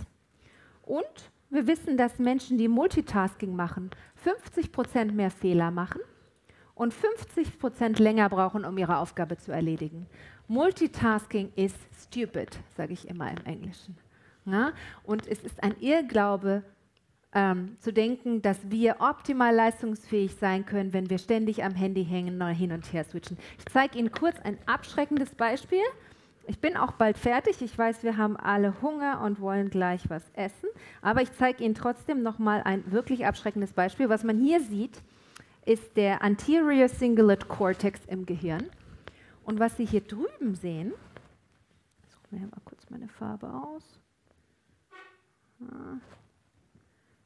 Und 0.83 1.32
wir 1.53 1.67
wissen, 1.67 1.97
dass 1.97 2.19
Menschen, 2.19 2.59
die 2.59 2.69
Multitasking 2.69 3.55
machen, 3.55 3.91
50 4.17 4.73
Prozent 4.73 5.15
mehr 5.15 5.31
Fehler 5.31 5.71
machen 5.71 6.01
und 6.75 6.95
50 6.95 7.59
Prozent 7.59 7.99
länger 7.99 8.29
brauchen, 8.29 8.65
um 8.65 8.79
ihre 8.79 8.97
Aufgabe 8.97 9.37
zu 9.37 9.53
erledigen. 9.53 10.07
Multitasking 10.49 11.53
ist 11.55 11.77
stupid, 12.03 12.59
sage 12.77 12.95
ich 12.95 13.07
immer 13.09 13.31
im 13.31 13.45
Englischen. 13.45 13.97
Ja? 14.47 14.73
Und 15.05 15.27
es 15.27 15.45
ist 15.45 15.63
ein 15.63 15.75
Irrglaube, 15.81 16.65
ähm, 17.35 17.77
zu 17.81 17.93
denken, 17.93 18.43
dass 18.43 18.59
wir 18.71 18.97
optimal 19.01 19.55
leistungsfähig 19.55 20.35
sein 20.35 20.67
können, 20.67 20.93
wenn 20.93 21.09
wir 21.09 21.19
ständig 21.19 21.65
am 21.65 21.75
Handy 21.75 22.05
hängen 22.05 22.41
und 22.41 22.49
hin 22.49 22.73
und 22.73 22.93
her 22.93 23.05
switchen. 23.05 23.39
Ich 23.59 23.65
zeige 23.73 23.99
Ihnen 23.99 24.13
kurz 24.13 24.39
ein 24.41 24.59
abschreckendes 24.67 25.35
Beispiel. 25.35 25.81
Ich 26.47 26.61
bin 26.61 26.77
auch 26.77 26.93
bald 26.93 27.19
fertig. 27.19 27.63
Ich 27.63 27.77
weiß, 27.77 28.03
wir 28.03 28.17
haben 28.17 28.37
alle 28.37 28.83
Hunger 28.83 29.21
und 29.21 29.41
wollen 29.41 29.71
gleich 29.71 30.11
was 30.11 30.29
essen. 30.35 30.69
Aber 31.01 31.23
ich 31.23 31.33
zeige 31.33 31.63
Ihnen 31.63 31.75
trotzdem 31.75 32.23
nochmal 32.23 32.63
ein 32.65 32.91
wirklich 32.91 33.27
abschreckendes 33.27 33.73
Beispiel. 33.73 34.09
Was 34.09 34.25
man 34.25 34.39
hier 34.39 34.61
sieht, 34.61 35.01
ist 35.65 35.97
der 35.97 36.23
Anterior 36.23 36.89
Cingulate 36.89 37.47
Cortex 37.47 38.01
im 38.07 38.27
Gehirn. 38.27 38.69
Und 39.45 39.61
was 39.61 39.77
Sie 39.77 39.85
hier 39.85 40.01
drüben 40.01 40.55
sehen, 40.55 40.93
ich 42.05 42.11
suche 42.11 42.27
mir 42.31 42.47
mal 42.47 42.61
kurz 42.65 42.91
meine 42.91 43.09
Farbe 43.09 43.49
aus. 43.49 44.01
Ah, 45.61 45.99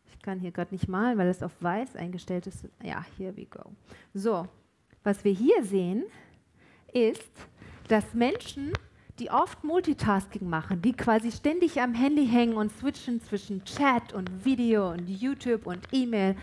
ich 0.07 0.21
kann 0.21 0.41
hier 0.41 0.51
gerade 0.51 0.75
nicht 0.75 0.89
malen, 0.89 1.17
weil 1.17 1.29
es 1.29 1.43
auf 1.43 1.53
weiß 1.61 1.97
eingestellt 1.97 2.47
ist. 2.47 2.69
Ja, 2.83 3.05
here 3.17 3.35
we 3.37 3.47
go. 3.47 3.73
So, 4.13 4.47
was 5.05 5.25
wir 5.25 5.33
hier 5.33 5.65
sehen, 5.65 6.05
ist, 6.93 7.31
dass 7.89 8.13
Menschen 8.13 8.73
die 9.19 9.31
oft 9.31 9.65
Multitasking 9.65 10.49
machen, 10.49 10.83
die 10.83 10.93
quasi 10.93 11.33
ständig 11.33 11.81
am 11.81 11.95
Handy 11.95 12.27
hängen 12.27 12.57
und 12.57 12.71
switchen 12.71 13.21
zwischen 13.21 13.65
Chat 13.65 14.13
und 14.13 14.45
Video 14.45 14.91
und 14.91 15.09
YouTube 15.09 15.67
und 15.67 15.81
E-Mail, 15.93 16.37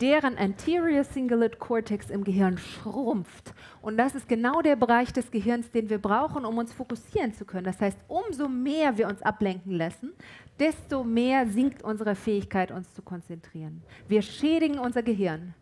deren 0.00 0.38
Anterior 0.38 1.04
Cingulate 1.04 1.58
Cortex 1.58 2.10
im 2.10 2.24
Gehirn 2.24 2.58
schrumpft. 2.58 3.52
Und 3.82 3.98
das 3.98 4.14
ist 4.14 4.28
genau 4.28 4.62
der 4.62 4.76
Bereich 4.76 5.12
des 5.12 5.30
Gehirns, 5.30 5.70
den 5.70 5.90
wir 5.90 5.98
brauchen, 5.98 6.44
um 6.44 6.58
uns 6.58 6.72
fokussieren 6.72 7.34
zu 7.34 7.44
können. 7.44 7.64
Das 7.64 7.80
heißt, 7.80 7.98
umso 8.08 8.48
mehr 8.48 8.96
wir 8.96 9.06
uns 9.06 9.22
ablenken 9.22 9.72
lassen, 9.72 10.12
desto 10.58 11.04
mehr 11.04 11.46
sinkt 11.46 11.82
unsere 11.82 12.14
Fähigkeit, 12.14 12.72
uns 12.72 12.92
zu 12.94 13.02
konzentrieren. 13.02 13.82
Wir 14.08 14.22
schädigen 14.22 14.78
unser 14.78 15.02
Gehirn. 15.02 15.54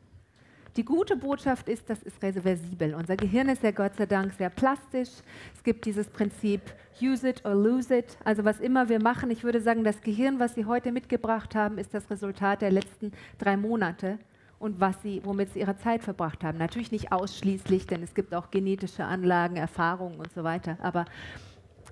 Die 0.77 0.85
gute 0.85 1.17
Botschaft 1.17 1.69
ist, 1.69 1.91
das 1.91 2.03
ist 2.03 2.23
reversibel. 2.23 2.95
Unser 2.95 3.17
Gehirn 3.17 3.49
ist 3.49 3.63
ja 3.63 3.73
Gott 3.73 3.97
sei 3.97 4.07
Dank 4.07 4.33
sehr 4.35 4.51
plastisch. 4.51 5.11
Es 5.55 5.65
gibt 5.65 5.85
dieses 5.85 6.07
Prinzip 6.09 6.61
use 7.03 7.29
it 7.29 7.45
or 7.45 7.55
lose 7.55 7.97
it. 7.97 8.17
Also 8.25 8.45
was 8.45 8.61
immer 8.61 8.89
wir 8.89 9.03
machen, 9.03 9.31
ich 9.31 9.43
würde 9.43 9.61
sagen, 9.61 9.83
das 9.83 10.01
Gehirn, 10.01 10.39
was 10.39 10.55
Sie 10.55 10.67
heute 10.67 10.93
mitgebracht 10.93 11.55
haben, 11.57 11.77
ist 11.79 11.93
das 11.93 12.09
Resultat 12.11 12.63
der 12.63 12.71
letzten 12.71 13.13
drei 13.39 13.57
Monate 13.57 14.19
und 14.61 14.79
was 14.79 15.03
sie, 15.03 15.23
womit 15.25 15.55
sie 15.55 15.61
ihre 15.61 15.77
Zeit 15.79 16.03
verbracht 16.05 16.45
haben. 16.45 16.59
Natürlich 16.59 16.93
nicht 16.93 17.11
ausschließlich, 17.11 17.87
denn 17.87 18.03
es 18.03 18.15
gibt 18.15 18.35
auch 18.35 18.51
genetische 18.51 19.05
Anlagen, 19.05 19.57
Erfahrungen 19.57 20.21
und 20.21 20.31
so 20.33 20.45
weiter. 20.45 20.77
Aber 20.83 21.07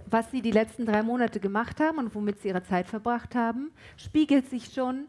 was 0.06 0.30
sie 0.30 0.42
die 0.42 0.52
letzten 0.52 0.86
drei 0.86 1.02
Monate 1.02 1.40
gemacht 1.40 1.80
haben 1.80 1.98
und 1.98 2.14
womit 2.14 2.40
sie 2.40 2.48
ihre 2.48 2.62
Zeit 2.62 2.86
verbracht 2.86 3.34
haben, 3.34 3.70
spiegelt 3.96 4.48
sich 4.48 4.66
schon 4.72 5.06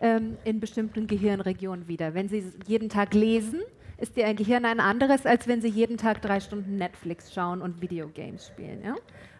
ähm, 0.00 0.36
in 0.44 0.60
bestimmten 0.60 1.06
Gehirnregionen 1.06 1.88
wieder. 1.88 2.14
Wenn 2.14 2.28
Sie 2.28 2.44
jeden 2.66 2.88
Tag 2.88 3.14
lesen, 3.14 3.60
ist 3.98 4.16
Ihr 4.16 4.32
Gehirn 4.34 4.64
ein 4.64 4.80
anderes, 4.80 5.26
als 5.26 5.48
wenn 5.48 5.60
Sie 5.60 5.68
jeden 5.68 5.96
Tag 5.96 6.22
drei 6.22 6.40
Stunden 6.40 6.76
Netflix 6.76 7.34
schauen 7.34 7.60
und 7.60 7.80
Videogames 7.80 8.46
spielen. 8.46 8.82
Ja? 8.84 8.94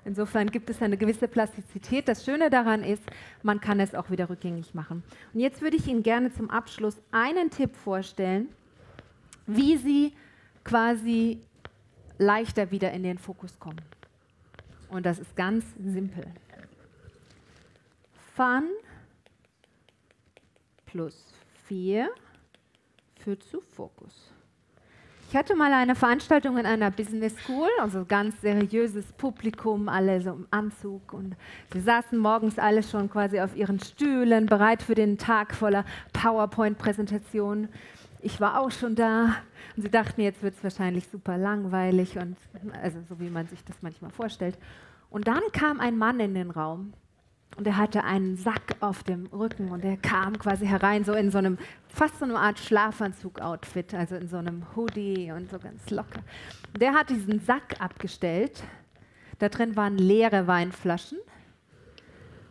Insofern 0.04 0.50
gibt 0.50 0.68
es 0.68 0.82
eine 0.82 0.96
gewisse 0.96 1.28
Plastizität. 1.28 2.08
Das 2.08 2.24
Schöne 2.24 2.50
daran 2.50 2.82
ist, 2.82 3.02
man 3.42 3.60
kann 3.60 3.78
es 3.78 3.94
auch 3.94 4.10
wieder 4.10 4.28
rückgängig 4.28 4.74
machen. 4.74 5.04
Und 5.32 5.40
jetzt 5.40 5.62
würde 5.62 5.76
ich 5.76 5.86
Ihnen 5.86 6.02
gerne 6.02 6.32
zum 6.32 6.50
Abschluss 6.50 6.96
einen 7.12 7.50
Tipp 7.50 7.76
vorstellen, 7.76 8.48
wie 9.46 9.76
Sie 9.76 10.12
quasi 10.64 11.40
leichter 12.18 12.70
wieder 12.72 12.90
in 12.92 13.04
den 13.04 13.18
Fokus 13.18 13.58
kommen. 13.60 13.80
Und 14.88 15.06
das 15.06 15.18
ist 15.18 15.36
ganz 15.36 15.64
simpel. 15.78 16.24
Fun 18.34 18.64
plus 20.90 21.26
4 21.66 22.08
führt 23.20 23.42
zu 23.42 23.60
Fokus. 23.60 24.32
Ich 25.28 25.36
hatte 25.36 25.54
mal 25.54 25.70
eine 25.74 25.94
Veranstaltung 25.94 26.56
in 26.56 26.64
einer 26.64 26.90
Business 26.90 27.36
School, 27.36 27.68
also 27.78 28.06
ganz 28.06 28.40
seriöses 28.40 29.12
Publikum, 29.12 29.90
alle 29.90 30.22
so 30.22 30.30
im 30.30 30.46
Anzug 30.50 31.12
und 31.12 31.36
sie 31.70 31.80
saßen 31.80 32.16
morgens 32.16 32.58
alle 32.58 32.82
schon 32.82 33.10
quasi 33.10 33.38
auf 33.38 33.54
ihren 33.54 33.78
Stühlen, 33.78 34.46
bereit 34.46 34.82
für 34.82 34.94
den 34.94 35.18
Tag 35.18 35.54
voller 35.54 35.84
PowerPoint-Präsentationen. 36.14 37.68
Ich 38.22 38.40
war 38.40 38.58
auch 38.58 38.70
schon 38.70 38.94
da 38.94 39.36
und 39.76 39.82
sie 39.82 39.90
dachten, 39.90 40.22
jetzt 40.22 40.42
wird 40.42 40.54
es 40.54 40.64
wahrscheinlich 40.64 41.06
super 41.08 41.36
langweilig 41.36 42.16
und 42.16 42.38
also 42.82 42.98
so 43.06 43.20
wie 43.20 43.28
man 43.28 43.46
sich 43.46 43.62
das 43.64 43.76
manchmal 43.82 44.10
vorstellt. 44.10 44.56
Und 45.10 45.28
dann 45.28 45.42
kam 45.52 45.80
ein 45.80 45.98
Mann 45.98 46.18
in 46.20 46.32
den 46.32 46.50
Raum 46.50 46.94
und 47.56 47.66
er 47.66 47.76
hatte 47.76 48.04
einen 48.04 48.36
Sack 48.36 48.76
auf 48.80 49.02
dem 49.02 49.26
Rücken 49.26 49.70
und 49.70 49.84
er 49.84 49.96
kam 49.96 50.38
quasi 50.38 50.66
herein, 50.66 51.04
so 51.04 51.12
in 51.12 51.30
so 51.30 51.38
einem, 51.38 51.58
fast 51.88 52.18
so 52.18 52.24
einer 52.24 52.38
Art 52.38 52.58
Schlafanzug-Outfit, 52.58 53.94
also 53.94 54.14
in 54.14 54.28
so 54.28 54.36
einem 54.36 54.64
Hoodie 54.76 55.32
und 55.32 55.50
so 55.50 55.58
ganz 55.58 55.90
locker. 55.90 56.20
Der 56.78 56.92
hat 56.92 57.10
diesen 57.10 57.40
Sack 57.40 57.80
abgestellt. 57.80 58.62
Da 59.40 59.48
drin 59.48 59.76
waren 59.76 59.98
leere 59.98 60.46
Weinflaschen. 60.46 61.18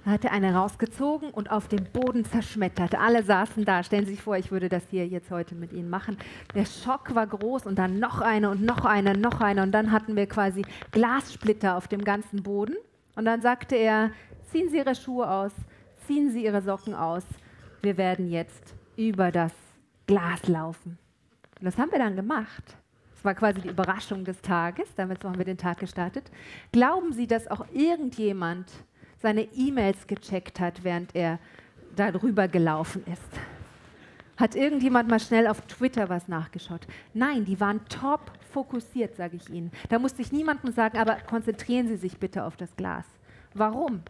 Dann 0.03 0.13
hat 0.13 0.25
er 0.25 0.31
eine 0.31 0.53
rausgezogen 0.53 1.31
und 1.31 1.51
auf 1.51 1.67
dem 1.67 1.83
Boden 1.85 2.23
zerschmettert. 2.23 2.95
Alle 2.95 3.23
saßen 3.23 3.65
da. 3.65 3.83
Stellen 3.83 4.05
Sie 4.05 4.11
sich 4.11 4.21
vor, 4.21 4.37
ich 4.37 4.51
würde 4.51 4.69
das 4.69 4.83
hier 4.89 5.05
jetzt 5.05 5.31
heute 5.31 5.53
mit 5.53 5.73
Ihnen 5.73 5.89
machen. 5.89 6.17
Der 6.55 6.65
Schock 6.65 7.13
war 7.13 7.27
groß 7.27 7.65
und 7.65 7.77
dann 7.77 7.99
noch 7.99 8.21
eine 8.21 8.49
und 8.49 8.63
noch 8.63 8.85
eine, 8.85 9.17
noch 9.17 9.41
eine. 9.41 9.63
Und 9.63 9.73
dann 9.73 9.91
hatten 9.91 10.15
wir 10.15 10.27
quasi 10.27 10.63
Glassplitter 10.91 11.75
auf 11.75 11.89
dem 11.89 12.03
ganzen 12.05 12.41
Boden. 12.41 12.75
Und 13.15 13.25
dann 13.25 13.41
sagte 13.41 13.75
er, 13.75 14.11
ziehen 14.57 14.69
Sie 14.71 14.77
Ihre 14.77 14.95
Schuhe 14.95 15.29
aus, 15.29 15.51
ziehen 16.07 16.31
Sie 16.31 16.43
Ihre 16.43 16.63
Socken 16.63 16.95
aus. 16.95 17.23
Wir 17.83 17.95
werden 17.95 18.27
jetzt 18.27 18.73
über 18.95 19.31
das 19.31 19.51
Glas 20.07 20.47
laufen. 20.47 20.97
Und 21.59 21.65
das 21.65 21.77
haben 21.77 21.91
wir 21.91 21.99
dann 21.99 22.15
gemacht. 22.15 22.63
Das 23.13 23.23
war 23.23 23.35
quasi 23.35 23.61
die 23.61 23.69
Überraschung 23.69 24.25
des 24.25 24.41
Tages. 24.41 24.87
Damit 24.95 25.23
haben 25.23 25.37
wir 25.37 25.45
den 25.45 25.59
Tag 25.59 25.77
gestartet. 25.77 26.31
Glauben 26.71 27.13
Sie, 27.13 27.27
dass 27.27 27.47
auch 27.47 27.67
irgendjemand 27.71 28.71
seine 29.21 29.43
E-Mails 29.43 30.07
gecheckt 30.07 30.59
hat, 30.59 30.83
während 30.83 31.15
er 31.15 31.37
darüber 31.95 32.47
gelaufen 32.47 33.03
ist. 33.05 33.39
Hat 34.37 34.55
irgendjemand 34.55 35.07
mal 35.07 35.19
schnell 35.19 35.45
auf 35.45 35.61
Twitter 35.67 36.09
was 36.09 36.27
nachgeschaut? 36.27 36.87
Nein, 37.13 37.45
die 37.45 37.59
waren 37.59 37.85
top 37.89 38.31
fokussiert, 38.51 39.15
sage 39.17 39.35
ich 39.35 39.51
Ihnen. 39.51 39.71
Da 39.89 39.99
musste 39.99 40.23
ich 40.23 40.31
niemandem 40.31 40.71
sagen, 40.71 40.97
aber 40.97 41.17
konzentrieren 41.27 41.87
Sie 41.87 41.97
sich 41.97 42.17
bitte 42.17 42.43
auf 42.43 42.57
das 42.57 42.75
Glas. 42.75 43.05
Warum? 43.53 44.01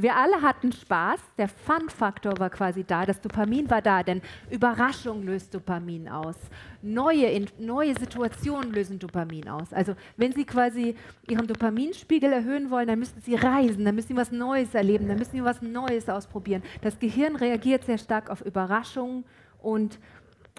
Wir 0.00 0.14
alle 0.14 0.42
hatten 0.42 0.70
Spaß, 0.70 1.18
der 1.38 1.48
Fun-Faktor 1.48 2.38
war 2.38 2.50
quasi 2.50 2.84
da, 2.84 3.04
das 3.04 3.20
Dopamin 3.20 3.68
war 3.68 3.82
da, 3.82 4.04
denn 4.04 4.22
Überraschung 4.48 5.24
löst 5.24 5.52
Dopamin 5.52 6.08
aus. 6.08 6.36
Neue, 6.82 7.46
neue 7.58 7.98
Situationen 7.98 8.72
lösen 8.72 9.00
Dopamin 9.00 9.48
aus. 9.48 9.72
Also 9.72 9.96
wenn 10.16 10.30
Sie 10.30 10.44
quasi 10.44 10.94
Ihren 11.28 11.48
Dopaminspiegel 11.48 12.32
erhöhen 12.32 12.70
wollen, 12.70 12.86
dann 12.86 13.00
müssen 13.00 13.20
Sie 13.20 13.34
reisen, 13.34 13.84
dann 13.84 13.96
müssen 13.96 14.06
Sie 14.06 14.16
was 14.16 14.30
Neues 14.30 14.72
erleben, 14.72 15.08
dann 15.08 15.18
müssen 15.18 15.32
Sie 15.32 15.42
was 15.42 15.62
Neues 15.62 16.08
ausprobieren. 16.08 16.62
Das 16.80 17.00
Gehirn 17.00 17.34
reagiert 17.34 17.82
sehr 17.82 17.98
stark 17.98 18.30
auf 18.30 18.40
Überraschung 18.42 19.24
und 19.60 19.98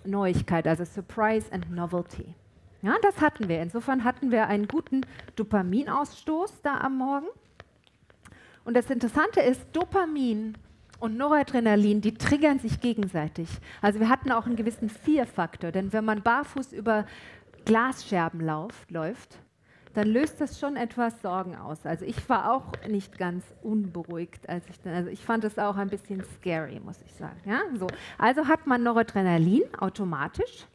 Neuigkeit, 0.03 0.67
also 0.67 0.83
Surprise 0.83 1.49
and 1.53 1.71
Novelty. 1.71 2.35
Ja, 2.81 2.95
das 3.01 3.21
hatten 3.21 3.47
wir. 3.47 3.61
Insofern 3.61 4.03
hatten 4.03 4.31
wir 4.31 4.47
einen 4.47 4.67
guten 4.67 5.05
Dopaminausstoß 5.37 6.61
da 6.61 6.79
am 6.79 6.97
Morgen. 6.97 7.27
Und 8.69 8.75
das 8.75 8.91
Interessante 8.91 9.41
ist, 9.41 9.65
Dopamin 9.73 10.55
und 10.99 11.17
Noradrenalin, 11.17 12.01
die 12.01 12.13
triggern 12.13 12.59
sich 12.59 12.79
gegenseitig. 12.79 13.49
Also 13.81 13.99
wir 13.99 14.09
hatten 14.09 14.31
auch 14.31 14.45
einen 14.45 14.57
gewissen 14.57 14.91
Vier-Faktor, 14.91 15.71
denn 15.71 15.91
wenn 15.91 16.05
man 16.05 16.21
barfuß 16.21 16.73
über 16.73 17.07
Glasscherben 17.65 18.39
lauft, 18.39 18.91
läuft, 18.91 19.39
dann 19.95 20.07
löst 20.07 20.39
das 20.39 20.59
schon 20.59 20.75
etwas 20.75 21.19
Sorgen 21.23 21.55
aus. 21.55 21.83
Also 21.83 22.05
ich 22.05 22.29
war 22.29 22.53
auch 22.53 22.73
nicht 22.87 23.17
ganz 23.17 23.43
unberuhigt, 23.63 24.47
als 24.47 24.69
ich 24.69 24.79
dann, 24.81 24.93
also 24.93 25.09
ich 25.09 25.25
fand 25.25 25.45
es 25.45 25.57
auch 25.57 25.75
ein 25.75 25.89
bisschen 25.89 26.23
scary, 26.35 26.79
muss 26.79 27.01
ich 27.03 27.13
sagen. 27.15 27.39
Ja? 27.45 27.61
So. 27.73 27.87
Also 28.19 28.47
hat 28.47 28.67
man 28.67 28.83
Noradrenalin 28.83 29.63
automatisch, 29.79 30.67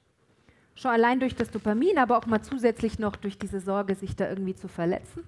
schon 0.74 0.90
allein 0.90 1.20
durch 1.20 1.36
das 1.36 1.49
Dopamin, 1.53 1.97
aber 1.99 2.18
auch 2.18 2.26
mal 2.26 2.42
zusätzlich 2.42 2.99
noch 2.99 3.14
durch 3.14 3.38
diese 3.38 3.61
Sorge, 3.61 3.95
sich 3.95 4.16
da 4.16 4.28
irgendwie 4.28 4.57
zu 4.57 4.66
verletzen. 4.66 5.22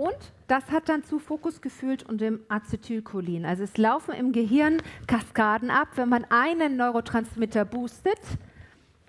Und 0.00 0.16
das 0.48 0.70
hat 0.70 0.88
dann 0.88 1.04
zu 1.04 1.18
Fokus 1.18 1.60
gefühlt 1.60 2.04
und 2.04 2.22
dem 2.22 2.40
Acetylcholin. 2.48 3.44
Also 3.44 3.64
es 3.64 3.76
laufen 3.76 4.14
im 4.14 4.32
Gehirn 4.32 4.78
Kaskaden 5.06 5.68
ab. 5.70 5.88
Wenn 5.96 6.08
man 6.08 6.24
einen 6.30 6.78
Neurotransmitter 6.78 7.66
boostet, 7.66 8.18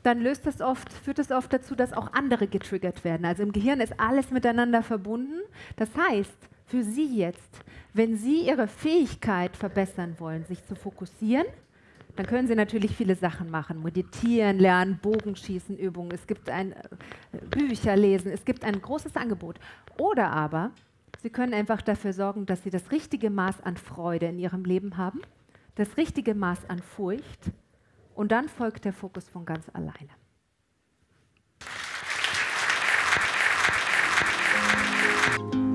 dann 0.03 0.19
löst 0.19 0.45
das 0.45 0.59
oft, 0.59 0.91
führt 0.91 1.17
das 1.17 1.31
oft 1.31 1.53
dazu, 1.53 1.75
dass 1.75 1.93
auch 1.93 2.11
andere 2.11 2.45
getriggert 2.45 3.05
werden. 3.05 3.25
Also 3.25 3.41
im 3.41 3.53
Gehirn 3.53 3.79
ist 3.79 4.01
alles 4.01 4.31
miteinander 4.31 4.83
verbunden. 4.83 5.39
Das 5.77 5.87
heißt, 5.95 6.35
für 6.67 6.83
Sie 6.83 7.15
jetzt, 7.15 7.61
wenn 7.93 8.17
Sie 8.17 8.41
Ihre 8.41 8.67
Fähigkeit 8.67 9.55
verbessern 9.55 10.15
wollen, 10.19 10.43
sich 10.43 10.65
zu 10.65 10.75
fokussieren, 10.75 11.47
dann 12.15 12.25
können 12.25 12.47
Sie 12.47 12.55
natürlich 12.55 12.95
viele 12.95 13.15
Sachen 13.15 13.49
machen. 13.49 13.83
Meditieren, 13.83 14.59
lernen, 14.59 14.99
Bogenschießen, 15.01 15.77
Übungen. 15.77 16.11
Es 16.11 16.27
gibt 16.27 16.49
ein 16.49 16.73
äh, 16.73 17.37
Bücher 17.49 17.95
lesen. 17.95 18.31
Es 18.31 18.45
gibt 18.45 18.63
ein 18.63 18.81
großes 18.81 19.15
Angebot. 19.15 19.59
Oder 19.97 20.31
aber 20.31 20.71
Sie 21.21 21.29
können 21.29 21.53
einfach 21.53 21.81
dafür 21.81 22.13
sorgen, 22.13 22.45
dass 22.45 22.63
Sie 22.63 22.69
das 22.69 22.91
richtige 22.91 23.29
Maß 23.29 23.61
an 23.61 23.77
Freude 23.77 24.27
in 24.27 24.39
Ihrem 24.39 24.65
Leben 24.65 24.97
haben, 24.97 25.21
das 25.75 25.97
richtige 25.97 26.33
Maß 26.33 26.69
an 26.69 26.79
Furcht. 26.79 27.51
Und 28.15 28.31
dann 28.31 28.49
folgt 28.49 28.85
der 28.85 28.93
Fokus 28.93 29.29
von 29.29 29.45
ganz 29.45 29.69
alleine. 29.69 30.09
Musik 35.43 35.70